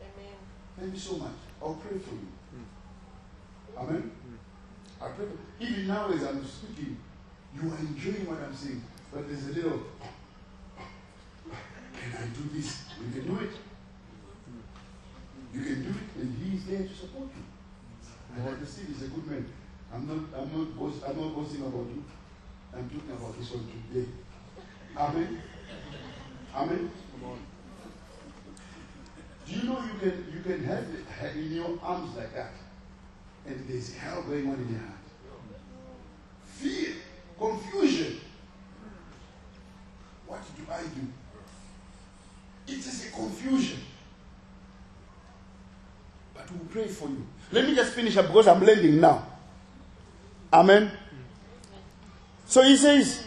[0.00, 0.34] Amen.
[0.78, 1.32] Thank you so much.
[1.60, 2.28] I'll pray for you.
[3.76, 4.10] Amen.
[5.00, 6.96] I pray for even now as I'm speaking,
[7.54, 8.82] you are enjoying what I'm saying.
[9.12, 9.82] But there's a little
[11.94, 12.84] can I do this?
[13.00, 13.54] You can do it.
[15.54, 17.44] You can do it, and he is there to support you.
[18.36, 19.46] And I see he's a good man.
[19.92, 22.04] I'm not I'm not boast, I'm not boasting about you.
[22.74, 24.08] I'm talking about this one today.
[24.96, 25.42] Amen.
[26.54, 26.90] Amen.
[27.12, 27.38] Come on.
[29.46, 32.52] Do you know you can you can have it in your arms like that,
[33.46, 34.90] and there's hell going on in your heart.
[36.44, 36.94] Fear,
[37.38, 38.20] confusion.
[40.26, 42.72] What do I do?
[42.72, 43.80] It is a confusion.
[46.34, 47.26] But we'll pray for you.
[47.52, 49.26] Let me just finish up because I'm landing now.
[50.52, 50.90] Amen.
[52.46, 53.24] So he says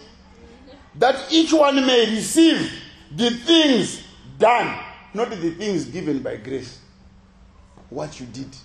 [0.95, 2.71] that each one may receive
[3.15, 4.03] the things
[4.37, 4.79] done,
[5.13, 6.79] not the things given by grace.
[7.89, 8.55] What you did.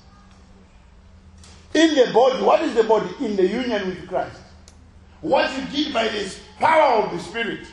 [1.75, 3.09] In the body, what is the body?
[3.21, 4.39] In the union with Christ.
[5.21, 7.67] What you did by the power of the Spirit.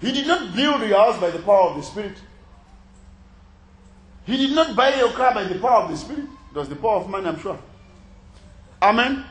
[0.00, 2.16] He did not build your house by the power of the Spirit.
[4.26, 6.26] He did not buy your car by the power of the Spirit.
[6.50, 7.58] It was the power of man, I'm sure.
[8.82, 9.24] Amen.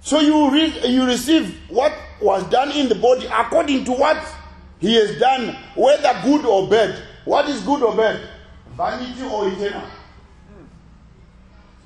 [0.00, 4.22] So you read, you receive what was done in the body according to what
[4.78, 7.00] he has done, whether good or bad.
[7.24, 8.20] What is good or bad?
[8.76, 9.88] Vanity or eternal?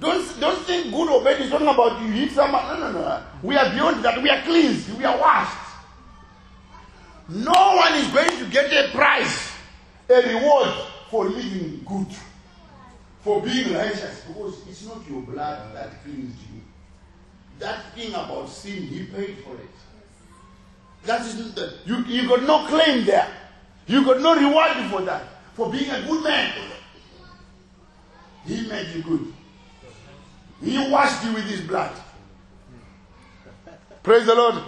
[0.01, 2.65] Don't, don't think good or bad is talking about you hit someone.
[2.67, 3.23] No, no, no.
[3.43, 4.23] We are beyond that.
[4.23, 4.97] We are cleansed.
[4.97, 5.59] We are washed.
[7.29, 9.51] No one is going to get a prize,
[10.09, 10.73] a reward
[11.11, 12.07] for living good,
[13.21, 16.61] for being righteous, because it's not your blood that cleansed you.
[17.59, 19.69] That thing about sin, he paid for it.
[21.05, 23.29] That is the, you, you got no claim there.
[23.87, 25.25] You got no reward for that,
[25.55, 26.55] for being a good man.
[28.49, 29.35] He made you good.
[30.63, 31.95] He washed you with his blood.
[34.03, 34.63] Praise the Lord.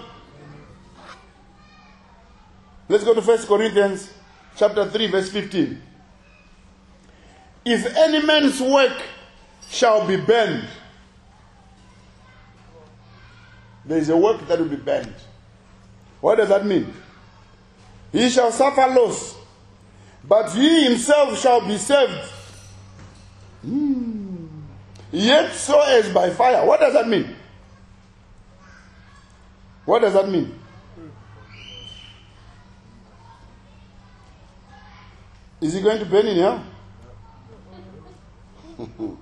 [2.91, 4.13] Let's go to 1 Corinthians
[4.55, 5.81] chapter 3, verse 15.
[7.65, 9.01] If any man's work
[9.71, 10.69] shall be burned,
[13.87, 15.15] there is a work that will be burned.
[16.21, 16.93] What does that mean?
[18.13, 19.37] He shall suffer loss,
[20.23, 22.31] but he himself shall be saved.
[23.63, 24.47] Hmm.
[25.13, 26.65] Yet so as by fire.
[26.65, 27.35] What does that mean?
[29.85, 30.57] What does that mean?
[35.61, 36.65] Is he going to burn in hell?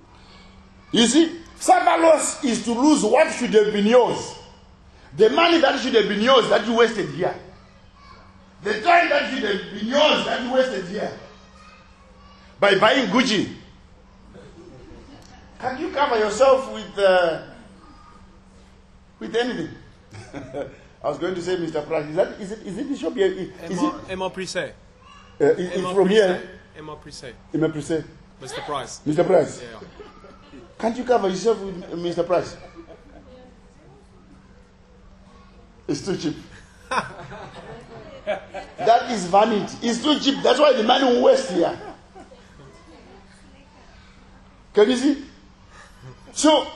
[0.93, 4.37] you see, loss is to lose what should have been yours.
[5.17, 7.35] The money that should have been yours that you wasted here.
[8.63, 11.13] The time that should have been yours that you wasted here.
[12.61, 13.55] By buying Gucci.
[15.59, 17.43] Can you cover yourself with uh,
[19.19, 19.71] with anything?
[21.05, 21.85] I was going to say, Mr.
[21.87, 23.27] Price, is that is it is it the shop here?
[23.27, 24.57] Is Emma, it Emma Prisse.
[25.41, 26.43] uh, is it from here?
[26.77, 27.33] Emma Prisse.
[27.53, 28.05] Emma Prisse.
[28.41, 28.65] Mr.
[28.65, 29.01] Price.
[29.07, 29.27] Mr.
[29.27, 29.81] Price, Yeah.
[30.79, 32.25] can't you cover yourself with uh, Mr.
[32.25, 32.57] Price?
[35.89, 36.37] It's too cheap.
[38.25, 39.77] that is vanity.
[39.83, 40.41] It's too cheap.
[40.43, 41.77] That's why the man will waste here.
[44.75, 45.25] Can you see?
[46.39, 46.69] So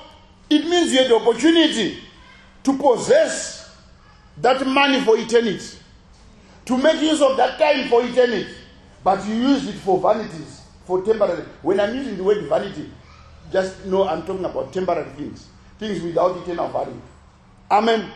[0.51, 2.03] it means you had the opportunity
[2.65, 3.73] to possess
[4.39, 5.79] that money for eternity,
[6.65, 8.53] to make use of that time for eternity,
[9.05, 11.45] but you used it for vanities, for temporary.
[11.63, 12.91] When I'm using the word vanity,
[13.53, 15.47] just know I'm talking about temporary things,
[15.79, 17.01] things without eternal value.
[17.71, 18.11] Amen.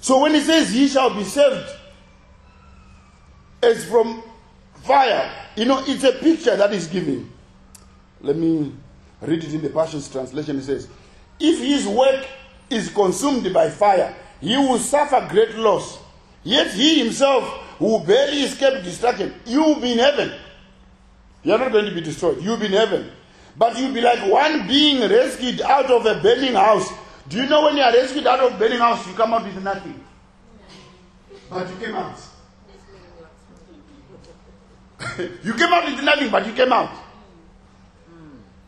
[0.00, 1.68] So when he says he shall be saved
[3.62, 4.22] as from
[4.84, 7.30] fire, you know, it's a picture that is given.
[8.22, 8.72] Let me
[9.20, 10.58] read it in the Passion's translation.
[10.58, 10.88] It says,
[11.38, 12.26] If his work
[12.68, 15.98] is consumed by fire, he will suffer great loss.
[16.42, 19.34] Yet he himself will barely escape destruction.
[19.46, 20.32] You will be in heaven.
[21.42, 22.42] You are not going to be destroyed.
[22.42, 23.10] You'll be in heaven.
[23.56, 26.90] But you'll be like one being rescued out of a burning house.
[27.28, 29.44] Do you know when you are rescued out of a burning house, you come out
[29.44, 30.02] with nothing?
[31.48, 32.18] But you came out.
[35.18, 36.90] you came out with nothing, but you came out.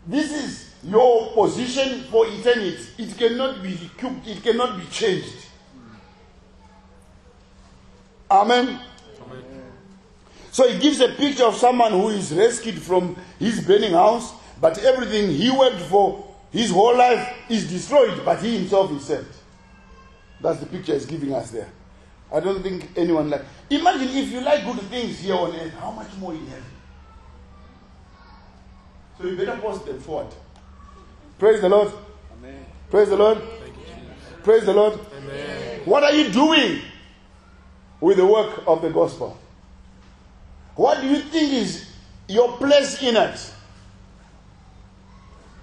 [0.07, 2.85] This is your position for eternity.
[2.99, 5.47] It cannot be recouped, it cannot be changed.
[8.31, 8.81] Amen.
[10.51, 14.79] So it gives a picture of someone who is rescued from his burning house, but
[14.85, 19.35] everything he worked for his whole life is destroyed, but he himself is saved.
[20.41, 21.69] That's the picture he's giving us there.
[22.33, 23.45] I don't think anyone like.
[23.71, 26.65] Imagine if you like good things here on earth, how much more in heaven?
[29.23, 30.35] So you better post them forward.
[31.39, 31.93] Praise the Lord.
[32.33, 32.67] Amen.
[32.91, 33.41] Praise the Lord.
[34.43, 34.99] Praise the Lord.
[35.17, 35.81] Amen.
[35.85, 36.81] What are you doing
[38.01, 39.39] with the work of the gospel?
[40.75, 41.89] What do you think is
[42.27, 43.55] your place in it?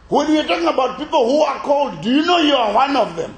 [0.07, 3.17] When you're talking about people who are called, do you know you are one of
[3.17, 3.35] them?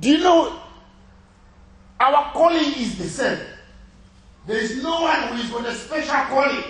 [0.00, 0.58] Do you know
[2.00, 3.38] our calling is the same?
[4.48, 6.64] There is no one who is got a special calling.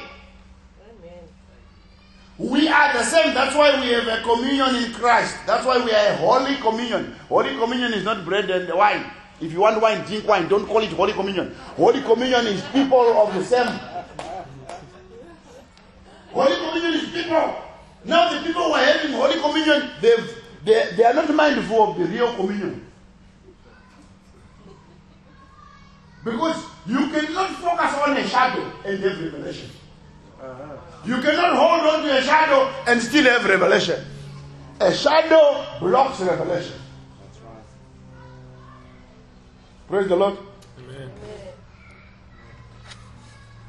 [2.40, 3.34] We are the same.
[3.34, 5.36] That's why we have a communion in Christ.
[5.46, 7.14] That's why we are a holy communion.
[7.28, 9.04] Holy communion is not bread and wine.
[9.42, 10.48] If you want wine, drink wine.
[10.48, 11.54] Don't call it holy communion.
[11.76, 13.68] Holy communion is people of the same.
[16.32, 17.56] Holy communion is people.
[18.06, 21.98] Now the people who are having holy communion, they've, they, they are not mindful of
[21.98, 22.86] the real communion.
[26.24, 29.70] Because you cannot focus on a shadow and have revelation.
[30.42, 30.89] Uh-huh.
[31.04, 34.04] You cannot hold on to a shadow and still have revelation.
[34.80, 36.76] A shadow blocks revelation.
[37.22, 37.64] That's right.
[39.88, 40.38] Praise the Lord.
[40.78, 41.10] Amen.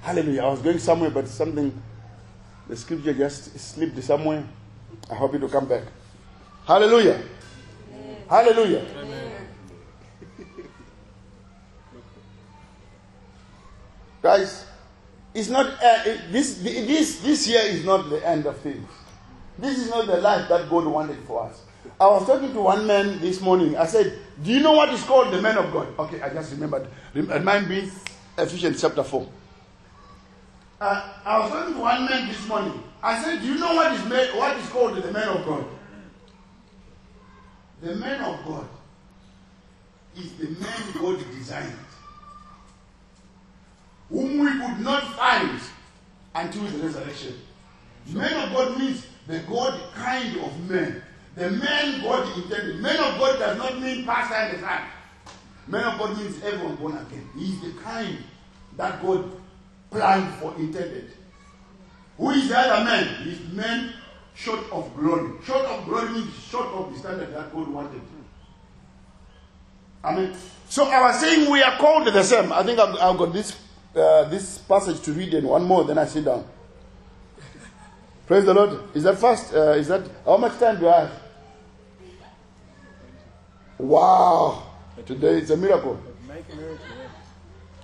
[0.02, 0.44] Hallelujah.
[0.44, 1.82] I was going somewhere, but something,
[2.68, 4.44] the scripture just slipped somewhere.
[5.10, 5.84] I hope it will come back.
[6.66, 7.22] Hallelujah.
[8.30, 8.86] Hallelujah.
[14.22, 14.66] Guys,
[15.34, 18.88] it's not uh, this this this year is not the end of things.
[19.58, 21.62] This is not the life that God wanted for us.
[22.00, 23.78] I was talking to one man this morning.
[23.78, 26.52] I said, "Do you know what is called the man of God?" Okay, I just
[26.54, 26.88] remembered.
[27.14, 27.90] Rem- Remind me,
[28.38, 29.28] Ephesians chapter four.
[30.80, 32.84] Uh, I was talking to one man this morning.
[33.04, 35.66] I said, "Do you know what is made, what is called the man of God?"
[37.82, 38.68] The man of God
[40.16, 41.74] is the man God designed,
[44.12, 45.60] whom we could not find
[46.36, 47.36] until the resurrection.
[48.08, 51.02] Man of God means the God kind of man.
[51.36, 52.78] The man God intended.
[52.78, 54.82] Man of God does not mean pastor and the son.
[55.68, 57.30] Man of God means everyone born again.
[57.38, 58.18] He is the kind
[58.78, 59.32] that God
[59.90, 61.12] planned for, intended.
[62.18, 63.24] Who is the other man?
[63.24, 63.94] He is man
[64.36, 65.32] short of glory.
[65.46, 68.02] Short of glory means short of the standard that God wanted.
[70.04, 70.36] Amen.
[70.68, 72.52] So I was saying we are called the same.
[72.52, 73.56] I think I've, I've got this
[73.94, 76.46] this passage to read and one more, then I sit down.
[78.28, 78.96] Praise the Lord.
[78.96, 79.54] Is that fast?
[79.54, 81.12] Uh, is that how much time do I have?
[83.78, 84.64] Wow.
[85.06, 86.00] Today it's a miracle.
[86.00, 86.78] A miracle.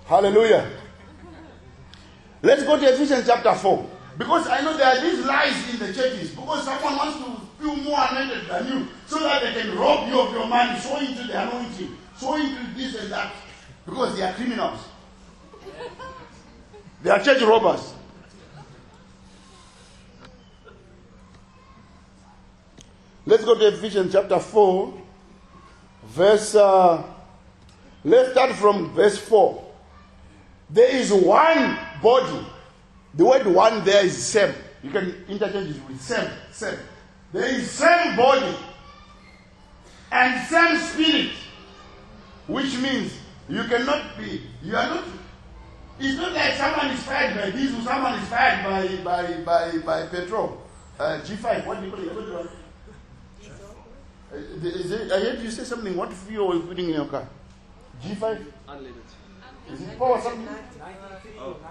[0.06, 0.70] Hallelujah.
[2.40, 3.90] Let's go to Ephesians chapter 4.
[4.16, 6.30] Because I know there are these lies in the churches.
[6.30, 8.88] Because someone wants to feel more anointed than you.
[9.06, 12.74] So that they can rob you of your money, sow into the anointing, sow into
[12.74, 13.34] this and that.
[13.84, 14.80] Because they are criminals.
[17.02, 17.94] They are church robbers.
[23.26, 24.94] Let's go to Ephesians chapter 4,
[26.06, 26.54] verse.
[26.54, 27.02] Uh,
[28.04, 29.64] let's start from verse 4.
[30.70, 32.46] There is one body.
[33.14, 34.54] The word one there is same.
[34.82, 36.78] You can interchange it with same, same.
[37.32, 38.56] There is same body
[40.10, 41.32] and same spirit,
[42.46, 43.12] which means
[43.48, 45.04] you cannot be, you are not,
[46.00, 50.06] it's not like someone is fired by diesel, someone is fired by, by, by, by
[50.06, 50.62] petrol.
[50.98, 52.14] Uh, G5, what do you call it?
[52.34, 52.46] What?
[54.30, 55.96] Uh, is it- I heard you say something.
[55.96, 57.26] What fuel are you putting in your car?
[58.02, 58.44] G5?
[58.68, 59.02] Unlimited.
[59.72, 60.48] Is it power something?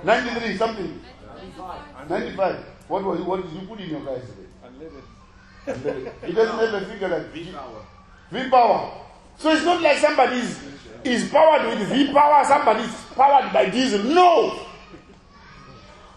[0.04, 1.02] 93 something.
[1.36, 2.10] 95.
[2.10, 2.56] 95.
[2.88, 4.48] What was what did you put in your car yesterday?
[4.64, 6.14] Unlimited.
[6.24, 7.86] It doesn't have a figure like V power.
[8.32, 9.02] V power.
[9.38, 10.60] So it's not like somebody is,
[11.04, 14.04] is powered with V power, somebody is powered by diesel.
[14.04, 14.60] No.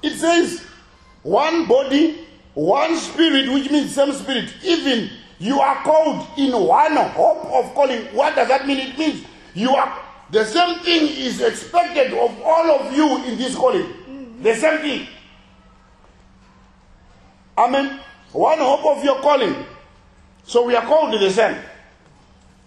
[0.02, 0.64] It says
[1.22, 4.52] one body, one spirit, which means same spirit.
[4.64, 8.06] Even you are called in one hope of calling.
[8.14, 8.78] What does that mean?
[8.78, 13.54] It means you are the same thing is expected of all of you in this
[13.54, 14.38] calling.
[14.42, 15.06] The same thing.
[17.58, 18.00] Amen.
[18.32, 19.66] One hope of your calling.
[20.44, 21.56] So we are called the same.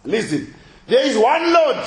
[0.06, 0.54] Listen,
[0.88, 1.78] there is one Lord,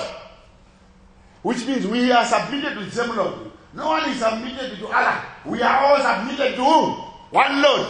[1.43, 3.51] which means we are submitted to the same Lord.
[3.75, 5.23] No one is submitted to Allah.
[5.45, 6.93] We are all submitted to who?
[7.31, 7.87] One Lord.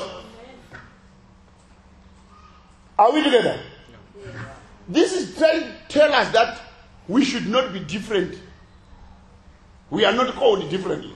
[2.98, 3.60] Are we together?
[4.88, 6.60] This is trying to tell us that
[7.06, 8.38] we should not be different.
[9.90, 11.12] We are not called differently.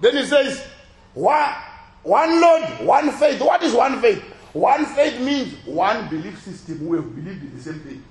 [0.00, 0.66] Then he says,
[1.14, 1.54] one,
[2.02, 3.40] one Lord, one faith.
[3.40, 4.22] What is one faith?
[4.52, 6.86] One faith means one belief system.
[6.88, 8.02] We have believed in the same thing.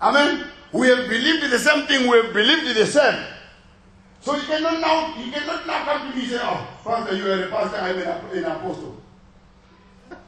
[0.00, 0.46] Amen.
[0.72, 2.08] We have believed in the same thing.
[2.08, 3.24] We have believed in the same.
[4.20, 7.26] So you cannot now, you cannot now come to me and say, "Oh, Pastor, you
[7.30, 7.76] are a pastor.
[7.76, 8.96] I'm an, an apostle."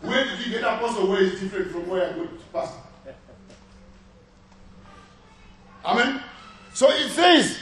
[0.03, 1.09] Where did you get apostle?
[1.09, 2.81] Where is different from where I got pastor?
[5.85, 6.21] Amen.
[6.75, 7.59] So it says,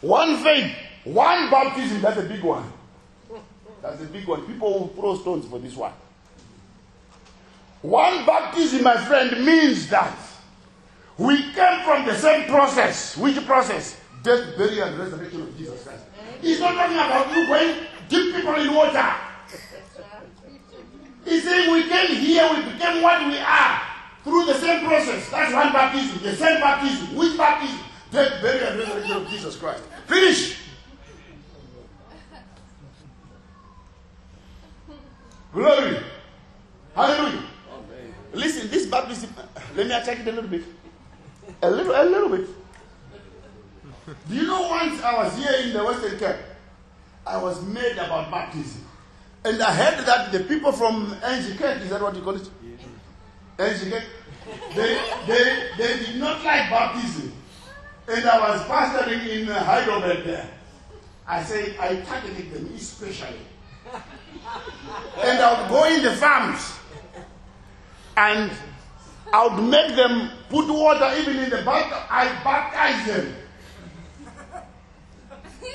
[0.00, 2.00] one faith, one baptism.
[2.00, 2.72] That's a big one.
[3.82, 4.46] That's a big one.
[4.46, 5.92] People will throw stones for this one.
[7.82, 10.16] One baptism, my friend, means that
[11.18, 13.16] we came from the same process.
[13.16, 14.00] Which process?
[14.22, 16.04] Death, burial, and resurrection of Jesus Christ.
[16.40, 17.74] He's not talking about you going
[18.08, 19.14] dip people in water.
[21.24, 23.82] He's saying we came here, we became what we are
[24.22, 25.28] through the same process.
[25.28, 27.16] That's one baptism, the same baptism.
[27.16, 27.78] Which baptism?
[28.12, 29.82] Death, burial, and resurrection of Jesus Christ.
[30.06, 30.58] Finish.
[35.52, 35.98] Glory.
[36.94, 37.42] Hallelujah.
[38.32, 39.34] Listen, this baptism,
[39.76, 40.62] let me attack it a little bit.
[41.62, 42.48] A little, a little bit.
[44.28, 46.36] Do you know once I was here in the Western Cape,
[47.26, 48.84] I was made about baptism.
[49.44, 52.48] And I heard that the people from NGK, is that what you call it?
[53.58, 54.02] NGK,
[54.74, 57.32] they, they, they did not like baptism.
[58.08, 60.48] And I was pastoring in Heidelberg there.
[61.26, 63.40] I say, I targeted them especially.
[65.22, 66.78] And I would go in the farms
[68.16, 68.50] and
[69.32, 71.98] I would make them put water even in the bathtub.
[72.10, 73.34] I baptize them.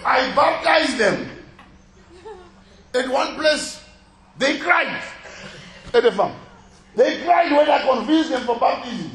[0.05, 1.29] I baptize them.
[2.93, 3.81] At one place,
[4.37, 5.01] they cried
[5.93, 6.33] at the farm.
[6.95, 9.11] They cried when I convinced them for baptism.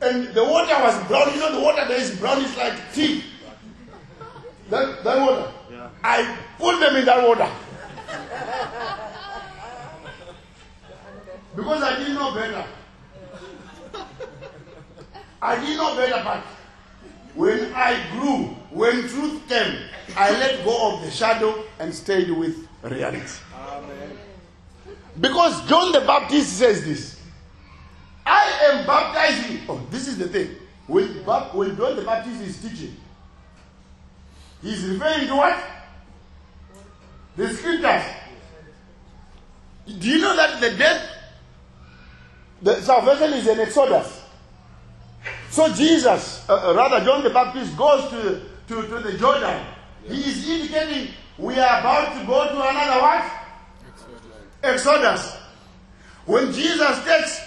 [0.00, 1.32] And the water was brown.
[1.34, 3.24] You know, the water there is brown, it's like tea.
[4.70, 5.52] That, that water.
[6.02, 7.48] I put them in that water.
[11.56, 12.64] Because I didn't know better.
[15.42, 16.42] I didn't know better, but
[17.34, 19.78] when I grew, when truth came,
[20.16, 23.40] I let go of the shadow and stayed with reality.
[23.54, 24.18] Amen.
[25.20, 27.20] Because John the Baptist says this
[28.24, 29.60] I am baptizing.
[29.68, 30.56] Oh, this is the thing.
[30.86, 32.96] When, when John the Baptist is teaching,
[34.62, 35.58] he's referring to what?
[37.36, 38.02] The scriptures.
[39.86, 41.15] Do you know that the death,
[42.62, 44.22] the salvation is an exodus?
[45.50, 49.64] So Jesus, uh, uh, rather John the Baptist, goes to, to, to the Jordan.
[50.04, 53.24] He is indicating we are about to go to another what?
[54.62, 55.36] Exodus.
[56.24, 57.40] When Jesus takes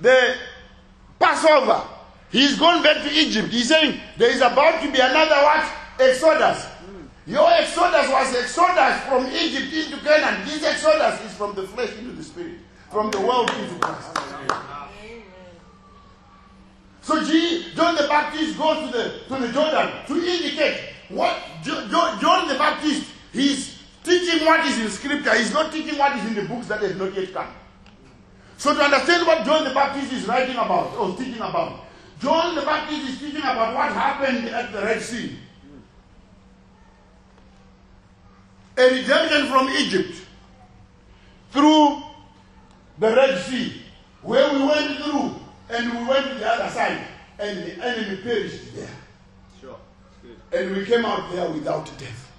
[0.00, 0.34] the
[1.18, 1.82] Passover,
[2.30, 3.48] he's gone back to Egypt.
[3.48, 5.72] He's saying there is about to be another what?
[5.98, 6.66] Exodus.
[7.26, 10.44] Your exodus was exodus from Egypt into Canaan.
[10.46, 12.58] This exodus is from the flesh into the spirit,
[12.90, 14.16] from the world into Christ.
[17.02, 17.24] So
[17.74, 22.46] John the Baptist goes to the to the Jordan to indicate what Jo- Jo- John
[22.48, 25.34] the Baptist he's teaching what is in scripture.
[25.36, 27.48] He's not teaching what is in the books that have not yet come.
[28.58, 31.84] So to understand what John the Baptist is writing about or teaching about,
[32.20, 35.36] John the Baptist is teaching about what happened at the Red Sea.
[38.76, 40.20] A redemption from Egypt
[41.50, 42.02] through
[43.00, 43.82] the Red Sea,
[44.22, 45.34] where we went through
[45.70, 47.00] and we went to the other side,
[47.38, 48.90] and the enemy perished there.
[49.60, 49.76] Sure.
[50.52, 52.30] And we came out there without death.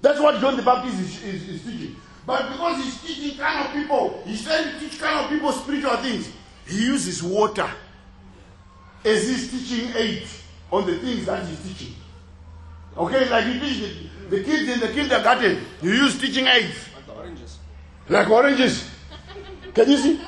[0.00, 1.96] That's what John the Baptist is, is, is teaching.
[2.26, 5.96] But because he's teaching kind of people, he's trying to teach kind of people spiritual
[5.98, 6.30] things,
[6.66, 7.68] he uses water
[9.04, 10.22] as his teaching aid
[10.70, 11.94] on the things that he's teaching.
[12.96, 13.80] Okay, like you teach
[14.30, 16.88] the, the kids in the kindergarten, you use teaching aids.
[16.96, 17.58] Like oranges.
[18.08, 18.91] like oranges.
[19.74, 20.20] Can you see?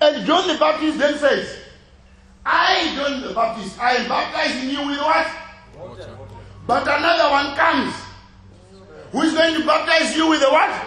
[0.00, 1.58] And John the Baptist then says,
[2.44, 5.26] I, John the Baptist, I am baptizing you with what?
[5.76, 6.16] Water.
[6.66, 7.94] But another one comes.
[9.12, 10.84] Who is going to baptize you with the what?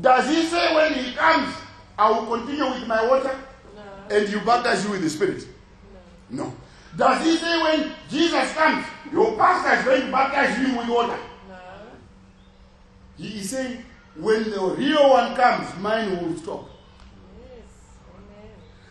[0.00, 1.54] Does he say when he comes,
[1.98, 3.36] I will continue with my water?
[3.74, 4.16] no.
[4.16, 5.46] And you baptize you with the Spirit?
[6.30, 6.54] No.
[6.96, 11.18] Does he say when Jesus comes, your pastor is going to baptize you with water?
[11.48, 11.56] No.
[13.16, 13.84] He is saying,
[14.18, 16.68] when the real one comes, mine will stop.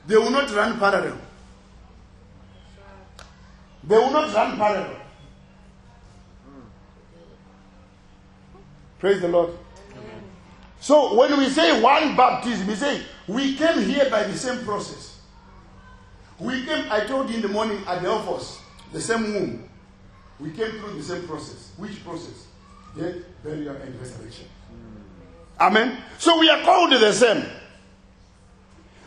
[0.07, 1.17] They will not run parallel.
[3.83, 4.95] They will not run parallel.
[8.99, 9.51] Praise the Lord.
[10.79, 15.19] So when we say one baptism, we say we came here by the same process.
[16.39, 18.59] We came, I told you in the morning at the office,
[18.93, 19.69] the same womb.
[20.39, 21.73] We came through the same process.
[21.77, 22.45] Which process?
[22.95, 24.45] Death, burial, and resurrection.
[25.59, 25.97] Amen.
[26.17, 27.45] So we are called the same.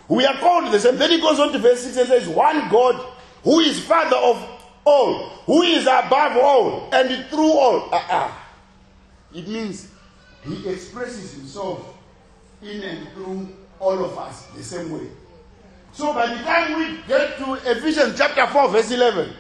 [0.09, 0.97] We are called the same.
[0.97, 3.01] Then he goes on to verse 6 and says, One God
[3.45, 7.89] who is Father of all, who is above all, and through all.
[7.93, 8.49] Ah.
[9.33, 9.89] It means
[10.45, 11.97] he expresses himself
[12.63, 13.49] in and through
[13.79, 15.09] all of us the same way.
[15.93, 19.33] So by the time we get to Ephesians chapter 4, verse 11,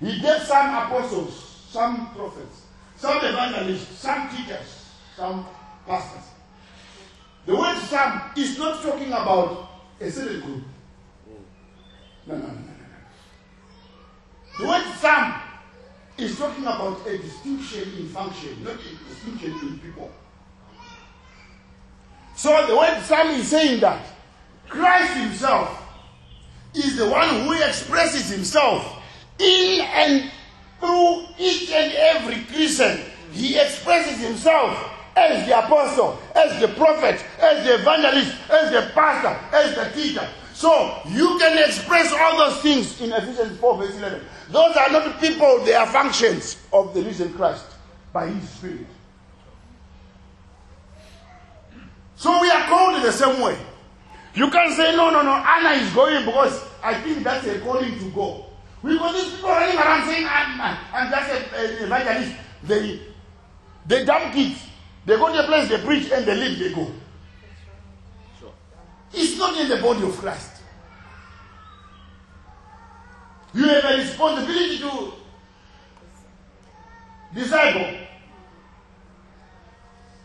[0.00, 2.62] he gave some apostles, some prophets,
[2.96, 4.86] some evangelists, some teachers,
[5.16, 5.46] some
[5.86, 6.33] pastors.
[7.46, 9.68] The word some is not talking about
[10.00, 10.62] a certain group.
[12.26, 12.62] No, no, no, no, no.
[14.58, 15.34] The word some
[16.16, 20.10] is talking about a distinction in function, not a distinction in people.
[22.36, 24.06] So the word some is saying that
[24.68, 25.82] Christ Himself
[26.74, 29.02] is the one who expresses Himself
[29.38, 30.30] in and
[30.80, 33.00] through each and every Christian.
[33.32, 39.56] He expresses Himself as the apostle, as the prophet, as the evangelist, as the pastor,
[39.56, 40.26] as the teacher.
[40.52, 44.22] So you can express all those things in Ephesians 4, verse 11.
[44.50, 47.66] Those are not people, they are functions of the risen Christ
[48.12, 48.86] by His Spirit.
[52.16, 53.58] So we are called in the same way.
[54.34, 57.98] You can't say, no, no, no, Anna is going because I think that's a calling
[57.98, 58.46] to go.
[58.82, 62.36] Because these people running around saying, I'm, I'm just an evangelist.
[62.64, 63.00] They,
[63.86, 64.63] They dump kids.
[65.06, 66.90] They go to a place, they preach, and they leave, they go.
[68.40, 68.52] Sure.
[69.12, 70.62] It's not in the body of Christ.
[73.52, 75.12] You have a responsibility to
[77.34, 77.98] disciple.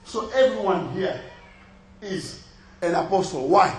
[0.06, 1.22] So everyone here
[2.02, 2.44] is
[2.82, 3.48] an apostle.
[3.48, 3.76] Why?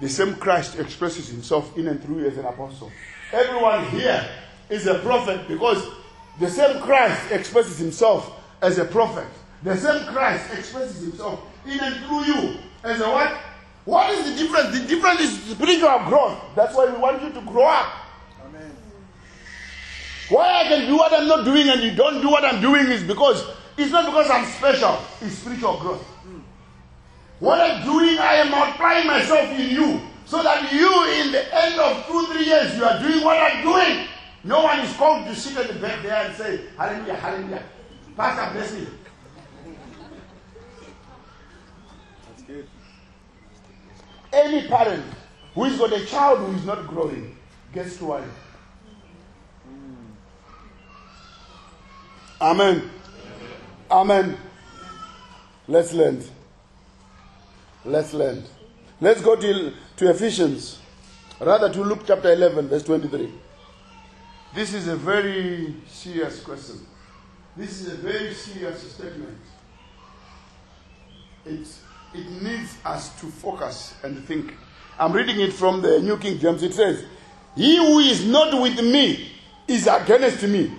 [0.00, 2.90] The same Christ expresses himself in and through you as an apostle.
[3.32, 4.26] Everyone here
[4.70, 5.86] is a prophet because
[6.38, 8.32] the same Christ expresses himself
[8.62, 9.26] as a prophet.
[9.66, 13.32] The same Christ expresses himself in and through you as a what?
[13.84, 14.78] What is the difference?
[14.78, 16.40] The difference is spiritual growth.
[16.54, 17.92] That's why we want you to grow up.
[18.46, 18.70] Amen.
[20.28, 22.86] Why I can do what I'm not doing and you don't do what I'm doing
[22.86, 23.44] is because
[23.76, 26.06] it's not because I'm special, it's spiritual growth.
[27.40, 31.80] What I'm doing, I am multiplying myself in you so that you, in the end
[31.80, 34.06] of two, three years, you are doing what I'm doing.
[34.44, 37.62] No one is called to sit at the back there and say, Hallelujah, Hallelujah.
[38.16, 38.86] Pastor, bless me.
[42.28, 42.68] That's good.
[44.32, 45.04] Any parent
[45.54, 47.36] who has got a child who is not growing
[47.72, 48.24] gets to worry.
[52.40, 52.90] Amen.
[53.90, 54.36] Amen.
[55.68, 56.22] Let's learn.
[57.84, 58.44] Let's learn.
[59.00, 60.78] Let's go to, to Ephesians,
[61.40, 63.32] rather to Luke chapter 11, verse 23.
[64.54, 66.86] This is a very serious question.
[67.56, 69.38] This is a very serious statement.
[71.44, 71.66] It,
[72.14, 74.54] it needs us to focus and think.
[74.98, 76.62] I'm reading it from the New King James.
[76.62, 77.04] It says,
[77.54, 79.30] He who is not with me
[79.68, 80.72] is against me.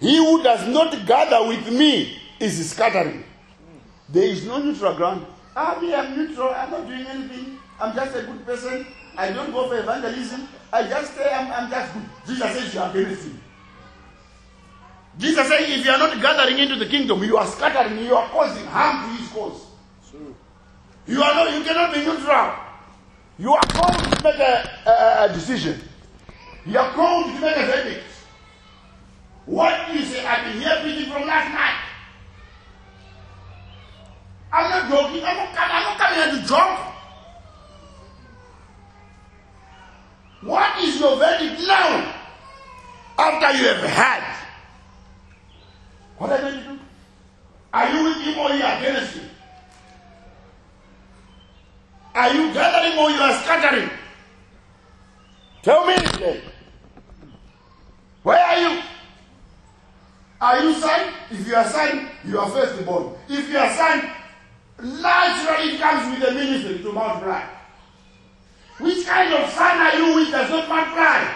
[0.00, 3.24] He who does not gather with me is scattering.
[4.08, 5.26] There is no neutral ground.
[5.56, 6.50] Ah, me, I'm neutral.
[6.50, 7.58] I'm not doing anything.
[7.80, 8.86] I'm just a good person.
[9.16, 10.48] I don't go for evangelism.
[10.72, 12.02] I just say I'm, I'm just good.
[12.26, 13.34] Jesus says you are against me.
[15.18, 17.98] Jesus says if you are not gathering into the kingdom, you are scattering.
[18.04, 19.66] You are causing harm to his cause.
[20.10, 20.34] True.
[21.06, 21.54] You are not.
[21.56, 22.52] You cannot be neutral.
[23.38, 25.80] You are called to make a, a, a decision.
[26.66, 28.04] You are called to make a verdict.
[29.46, 30.24] What you say?
[30.24, 31.80] I've been here preaching from last night.
[34.52, 35.24] I'm not joking.
[35.24, 36.80] I'm not, I'm not coming here to joke.
[40.42, 42.14] What is your verdict now?
[43.18, 44.43] After you have had.
[46.24, 46.78] What are to do?
[47.74, 49.28] Are you with him or you against him?
[52.14, 53.90] Are you gathering or you are scattering?
[55.60, 56.40] Tell me today.
[58.22, 58.82] Where are you?
[60.40, 61.12] Are you son?
[61.30, 63.16] If you are son, you are firstborn.
[63.28, 64.10] If you are son,
[64.78, 67.44] naturally it comes with the ministry to multiply.
[68.78, 71.34] Which kind of son are you which does not multiply?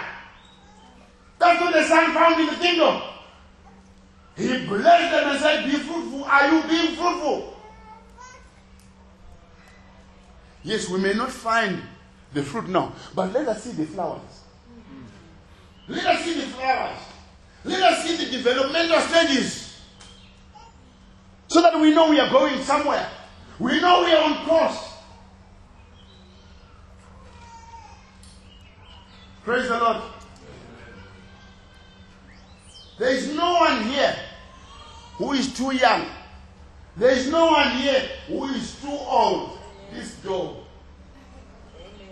[1.38, 3.02] That's what the son found in the kingdom.
[4.38, 6.22] He blessed them and said, Be fruitful.
[6.22, 7.56] Are you being fruitful?
[10.62, 11.82] Yes, we may not find
[12.32, 14.42] the fruit now, but let us see the flowers.
[15.88, 16.98] Let us see the flowers.
[17.64, 19.80] Let us see the developmental stages.
[21.48, 23.08] So that we know we are going somewhere.
[23.58, 24.88] We know we are on course.
[29.42, 30.02] Praise the Lord.
[32.98, 34.14] There is no one here
[35.18, 36.06] who is too young.
[36.96, 39.58] There is no one here who is too old.
[39.92, 40.56] This dog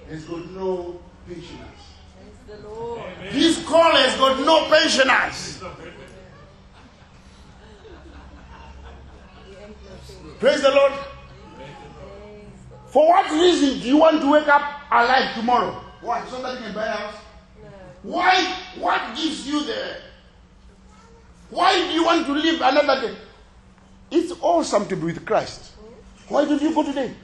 [0.09, 1.51] has got no patience.
[2.47, 3.03] Praise the Lord.
[3.33, 5.63] This call has got no patience.
[9.49, 10.37] We ain't nothing.
[10.39, 10.93] Praise the Lord.
[12.89, 15.83] For what reason do you want to wake up alive tomorrow?
[16.01, 16.29] What?
[16.29, 17.15] So that you can buy a house?
[18.03, 18.57] Why?
[18.79, 20.06] What gives you the.
[21.51, 23.17] Why do you want to live another day?
[24.11, 25.73] It's all something to do with Christ.
[26.29, 27.15] Why don't you go today?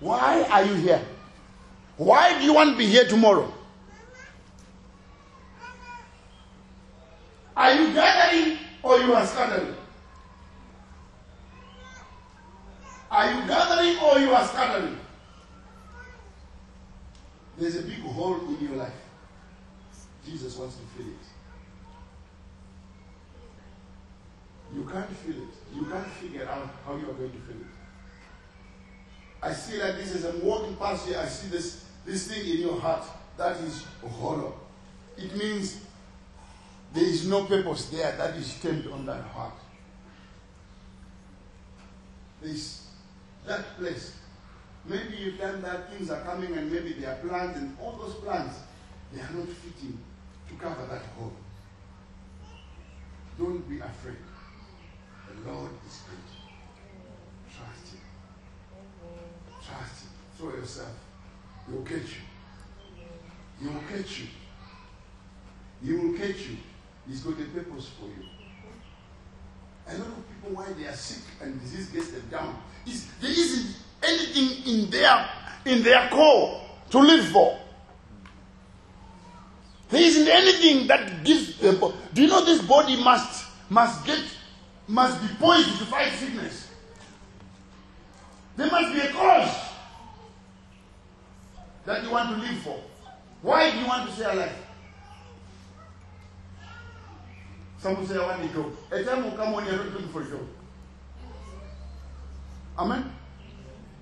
[0.00, 1.02] Why are you here?
[1.96, 3.52] Why do you want to be here tomorrow?
[7.56, 9.74] Are you gathering or you are scattering?
[13.10, 14.98] Are you gathering or you are scattering?
[17.58, 18.92] There's a big hole in your life.
[20.24, 21.31] Jesus wants to fill it.
[24.74, 25.74] You can't feel it.
[25.74, 27.66] You can't figure out how you are going to feel it.
[29.42, 32.60] I see like this as I'm walking past here, I see this, this thing in
[32.60, 33.04] your heart.
[33.36, 33.84] That is
[34.20, 34.54] hollow.
[35.16, 35.80] It means
[36.92, 39.54] there is no purpose there that is stamped on that heart.
[42.40, 42.86] This,
[43.46, 44.16] that place.
[44.84, 48.14] Maybe you've done that, things are coming, and maybe there are plans, and all those
[48.16, 48.56] plants,
[49.12, 49.98] they are not fitting
[50.48, 51.32] to cover that hole.
[53.38, 54.16] Don't be afraid.
[55.32, 56.18] The Lord is good.
[57.54, 58.00] Trust Him.
[59.64, 60.10] Trust Him.
[60.36, 60.94] Throw yourself.
[61.66, 62.22] He will catch you.
[63.60, 64.26] He will catch you.
[65.84, 66.56] He will catch you.
[67.08, 68.28] He's got a purpose for you.
[69.88, 72.56] A lot of people, why they are sick and disease gets them down,
[72.86, 75.28] is there isn't anything in their
[75.64, 76.60] in their core
[76.90, 77.58] to live for.
[79.90, 84.20] There isn't anything that gives Do you know this body must must get
[84.92, 86.68] must be poised to fight sickness?
[88.56, 89.56] There must be a cause
[91.86, 92.78] that you want to live for.
[93.40, 94.52] Why do you want to stay alive?
[97.78, 98.72] Some people say, I want a job.
[98.92, 100.46] A time will come when you're not looking for a job.
[102.78, 103.12] Amen?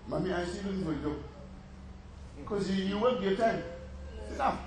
[0.08, 1.22] Mommy, I'm still looking for a job.
[2.36, 3.62] Because you, you work your time.
[4.28, 4.58] Sit down.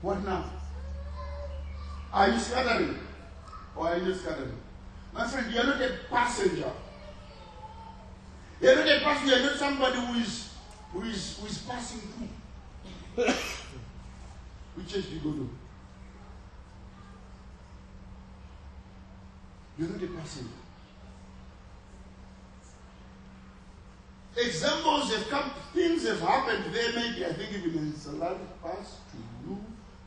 [0.00, 0.48] What now?
[2.12, 2.98] Are you scattering?
[3.76, 4.52] Or you not scattering?
[5.12, 6.70] My friend, you're not a passenger.
[8.60, 10.54] You're not a passenger, you're not somebody who is
[10.92, 13.24] who is who is passing through.
[14.74, 15.50] Which do you go to?
[19.78, 20.50] You're not a passenger.
[24.36, 29.18] Examples have come, things have happened there, maybe I think even in Salad past to
[29.44, 29.58] you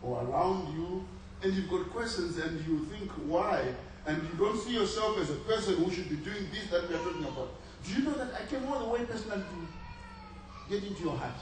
[0.01, 1.05] or around you,
[1.44, 3.64] and you've got questions and you think why,
[4.08, 6.96] and you don't see yourself as a person who should be doing this that we
[6.96, 7.50] are talking about.
[7.86, 11.36] Do you know that I came all the way personally to get into your heart?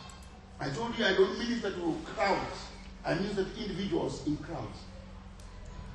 [0.60, 2.66] I told you I don't minister to crowds,
[3.06, 4.80] I minister to individuals in crowds.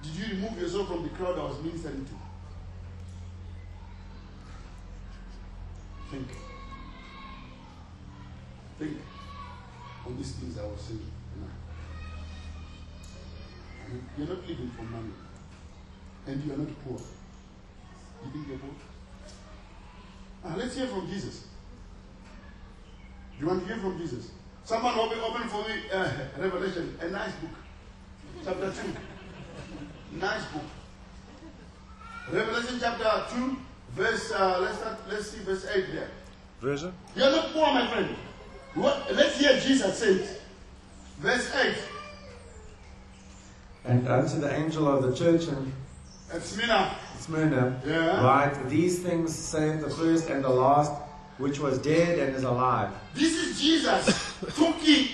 [0.02, 2.12] Did you remove yourself from the crowd I was ministering to?
[6.10, 6.28] Think.
[8.78, 8.98] Think
[10.06, 11.10] on these things I was saying.
[14.18, 15.12] You're not living for money.
[16.26, 16.98] And you are not poor.
[18.24, 18.70] You think you're poor?
[20.44, 21.44] Ah, let's hear from Jesus.
[23.38, 24.30] Do you want to hear from Jesus?
[24.64, 27.50] Someone open, open for me uh, Revelation, a nice book.
[28.44, 28.72] Chapter
[30.12, 30.18] 2.
[30.18, 30.62] Nice book.
[32.32, 33.56] Revelation chapter 2,
[33.94, 36.10] verse, uh, let's, start, let's see verse 8 there.
[36.60, 36.92] Version?
[37.14, 38.16] You're not poor, my friend.
[38.74, 40.42] What, let's hear Jesus say it.
[41.18, 41.74] Verse 8.
[43.86, 45.72] And unto the angel of the church in
[46.40, 46.96] Smyrna.
[47.20, 48.24] Smyrna, Yeah.
[48.24, 50.92] write, These things saith the first and the last,
[51.38, 52.90] which was dead and is alive.
[53.14, 55.08] This is Jesus talking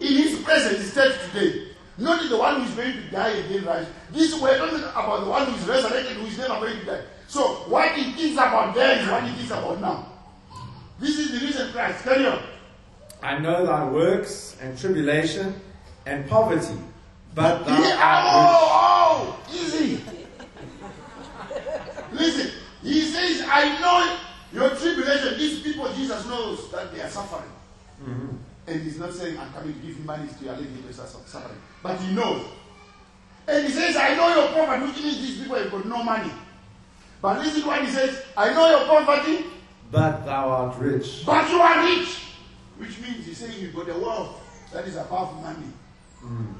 [0.00, 1.68] in his present state today.
[1.98, 3.86] Not the one who is going to die again, right?
[4.12, 7.00] This we're talking about the one who is resurrected, who is never going to die.
[7.26, 10.06] So what he thinks about then is what he thinks about now.
[11.00, 12.04] This is the reason Christ.
[12.04, 12.40] Carry on.
[13.22, 15.58] I know thy works and tribulation
[16.04, 16.76] and poverty,
[17.36, 20.02] but thou Yeah, art oh, oh, easy.
[22.12, 22.50] Listen,
[22.82, 24.18] he says, I know
[24.52, 25.38] your tribulation.
[25.38, 27.50] These people, Jesus knows that they are suffering.
[28.02, 28.36] Mm-hmm.
[28.68, 31.60] And he's not saying, I'm coming to give you money to alleviate your su- suffering.
[31.82, 32.46] But he knows.
[33.46, 36.32] And he says, I know your poverty, which means these people have got no money.
[37.20, 39.44] But listen to what he says, I know your poverty,
[39.92, 41.24] but thou art rich.
[41.26, 42.22] but you are rich.
[42.78, 44.40] Which means he's saying you've got a wealth
[44.72, 45.66] that is above money.
[46.24, 46.54] Mm.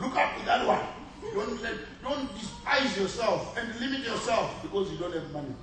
[0.00, 0.80] Look up to that one.
[1.34, 5.54] Don't, let, don't despise yourself and limit yourself because you don't have money.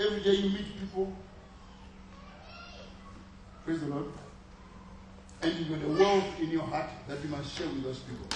[0.00, 1.12] Every day you meet people.
[3.64, 4.06] Praise the Lord.
[5.42, 8.26] And you've got a wealth in your heart that you must share with those people.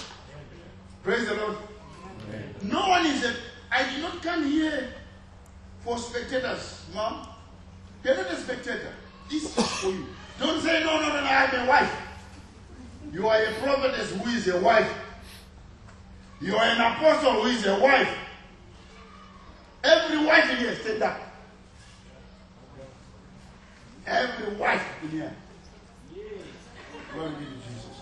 [1.03, 1.57] Praise the Lord.
[2.61, 3.33] No one is a.
[3.71, 4.93] I did not come here
[5.83, 7.27] for spectators, mom.
[8.03, 8.93] You're not a spectator.
[9.29, 10.05] This is for you.
[10.39, 11.91] Don't say, no, no, no, no, I'm a wife.
[13.13, 14.91] You are a prophetess who is a wife.
[16.39, 18.17] You are an apostle who is a wife.
[19.83, 21.19] Every wife in here, stand up.
[24.05, 25.35] Every wife in here.
[27.13, 27.97] Glory be to Jesus.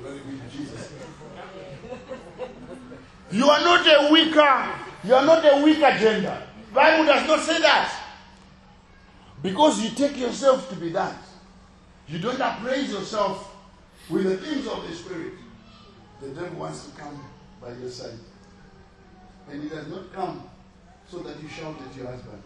[0.00, 0.92] Glory be to Jesus.
[3.32, 4.68] You are not a weaker.
[5.04, 6.42] You are not a weaker gender.
[6.72, 7.96] Bible does not say that.
[9.42, 11.16] Because you take yourself to be that.
[12.10, 13.54] You don't appraise yourself
[14.08, 15.34] with the things of the Spirit.
[16.20, 17.24] The devil wants to come
[17.62, 18.18] by your side.
[19.48, 20.50] And he does not come
[21.08, 22.42] so that you shout at your husband.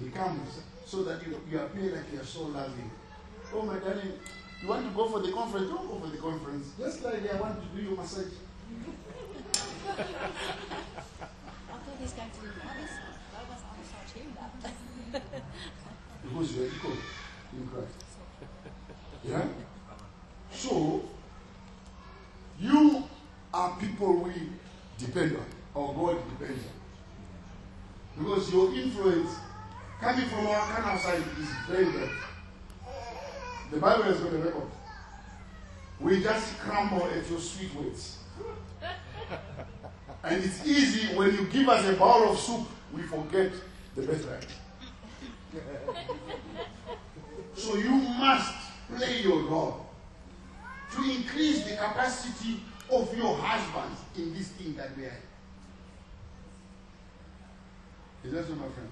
[0.00, 2.88] He comes so that you, you appear like you are so loving.
[3.52, 4.12] Oh, my darling,
[4.62, 5.68] you want to go for the conference?
[5.68, 6.68] Don't go for the conference.
[6.78, 8.26] Just like I want to do your massage.
[9.88, 10.06] I thought
[12.00, 12.92] he's going to do this.
[13.34, 15.22] That was also him that.
[16.22, 16.96] Because you are equal
[17.52, 18.09] in Christ.
[19.24, 19.46] Yeah?
[20.52, 21.02] So,
[22.58, 23.04] you
[23.52, 24.32] are people we
[24.98, 28.24] depend on, or God depends on.
[28.24, 29.30] Because your influence
[30.00, 32.10] coming from our carnal side is very bad.
[33.70, 34.70] The Bible has got a record.
[36.00, 38.18] We just crumble at your sweet words.
[40.22, 43.52] And it's easy when you give us a bowl of soup, we forget
[43.96, 44.46] the birthright.
[47.54, 49.86] So you must play your role
[50.92, 52.60] to increase the capacity
[52.90, 55.16] of your husbands in this thing that we are
[58.24, 58.28] in.
[58.28, 58.88] Is that so, my friend?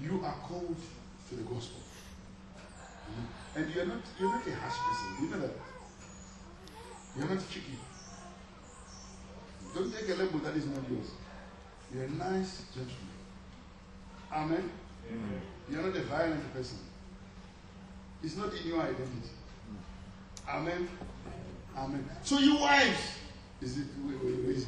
[0.00, 0.76] You are called
[1.28, 1.80] to the gospel.
[3.56, 5.24] And you're not you're not a harsh person.
[5.24, 5.54] You know that.
[7.16, 7.78] You're not tricky.
[9.74, 11.10] Don't take a label that is not yours.
[11.92, 13.14] You're a nice gentleman.
[14.32, 14.70] Amen.
[15.70, 16.78] You're not a violent person.
[18.24, 19.28] It's not in your identity.
[20.48, 20.88] Amen.
[21.76, 22.08] Amen.
[22.22, 23.18] So you wives,
[23.60, 24.66] is it wait, wait, it?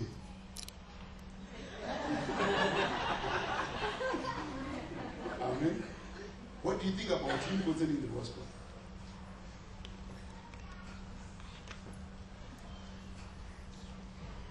[5.40, 5.82] Amen.
[6.62, 8.42] What do you think about him concerning the gospel?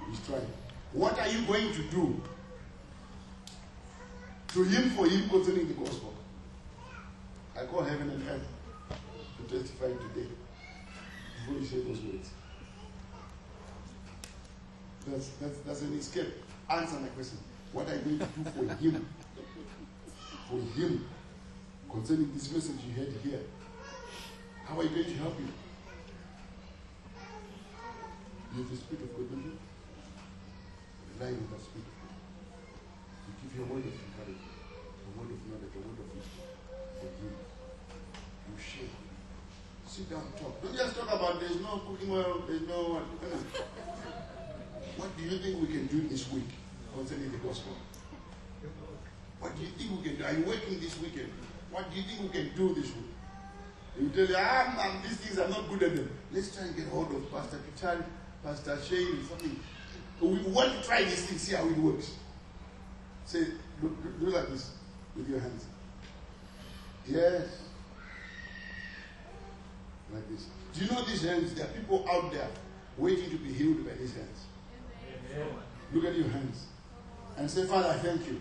[0.10, 0.48] He's trying.
[0.94, 2.22] What are you going to do
[4.48, 6.14] to him for him concerning the gospel?
[7.56, 8.55] I call heaven and earth
[9.60, 10.28] testify today
[11.40, 12.30] before you say those words.
[15.08, 16.34] That's, that's, that's an escape.
[16.70, 17.38] Answer my question.
[17.72, 19.08] What are you going to do for him?
[20.50, 21.08] For him
[21.90, 23.42] concerning this message you heard here.
[24.66, 25.54] How are you going to help him?
[28.56, 29.58] You have the Spirit of God, don't you?
[31.20, 32.16] Rely on that Spirit of God.
[33.28, 34.56] You give your word of encouragement,
[35.06, 36.46] a word of knowledge, a word of wisdom
[37.00, 37.45] for him.
[39.96, 40.62] Sit down, talk.
[40.62, 43.00] Don't just talk about there's no cooking oil, there's no
[44.98, 45.18] what.
[45.18, 46.50] Do you think we can do this week
[46.94, 47.72] concerning the gospel?
[49.40, 50.26] What do you think we can do?
[50.26, 51.30] Are you working this weekend?
[51.72, 53.06] What do you think we can do this week?
[53.98, 56.12] You tell you, I'm, I'm, these things, I'm not good at them.
[56.30, 58.04] Let's try and get hold of Pastor Pichari,
[58.44, 59.58] Pastor Shane, something.
[60.20, 62.12] We want to try these things, see how it works.
[63.24, 63.46] Say,
[63.80, 64.72] do, do like this
[65.16, 65.68] with your hands.
[67.08, 67.65] Yes.
[70.16, 70.46] Like this.
[70.74, 71.54] Do you know these hands?
[71.54, 72.48] There are people out there
[72.98, 74.46] waiting to be healed by these hands.
[75.92, 76.68] Look at your hands
[77.38, 78.40] and say, Father, I thank you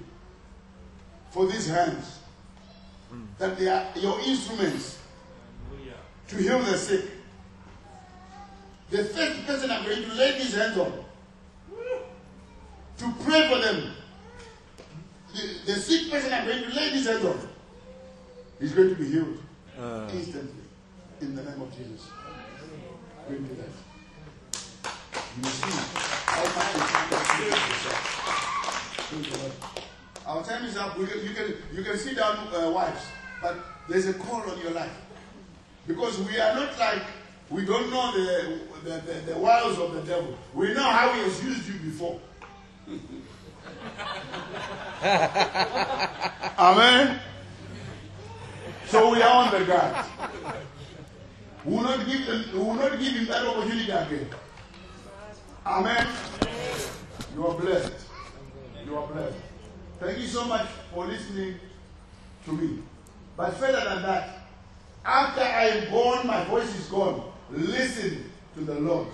[1.30, 2.20] for these hands
[3.38, 5.00] that they are your instruments
[6.28, 7.06] to heal the sick.
[8.90, 10.92] The first person I'm going to lay these hands on
[12.98, 13.92] to pray for them.
[15.34, 17.48] The, the sick person I'm going to lay these hands on
[18.60, 19.38] is going to be healed
[19.76, 20.08] uh.
[20.12, 20.63] instantly
[21.24, 22.06] in the name of Jesus.
[23.28, 23.68] To do that.
[25.38, 25.70] You see
[26.26, 27.50] how much you.
[30.26, 30.94] Our time is up.
[30.94, 33.06] Can, you can you can sit down, uh, wives,
[33.42, 33.56] but
[33.88, 34.92] there's a call on your life
[35.86, 37.02] because we are not like
[37.50, 40.36] we don't know the the, the, the wiles of the devil.
[40.52, 42.20] We know how he has used you before.
[46.58, 47.20] Amen.
[48.86, 50.04] So we are on the guard.
[51.64, 54.28] Will not give will not give him that opportunity again.
[55.64, 56.06] Amen.
[57.34, 57.92] You are blessed.
[58.84, 59.36] You are blessed.
[59.98, 61.54] Thank you so much for listening
[62.44, 62.80] to me.
[63.36, 64.46] But further than that,
[65.04, 67.32] after I am gone, my voice is gone.
[67.50, 69.08] Listen to the Lord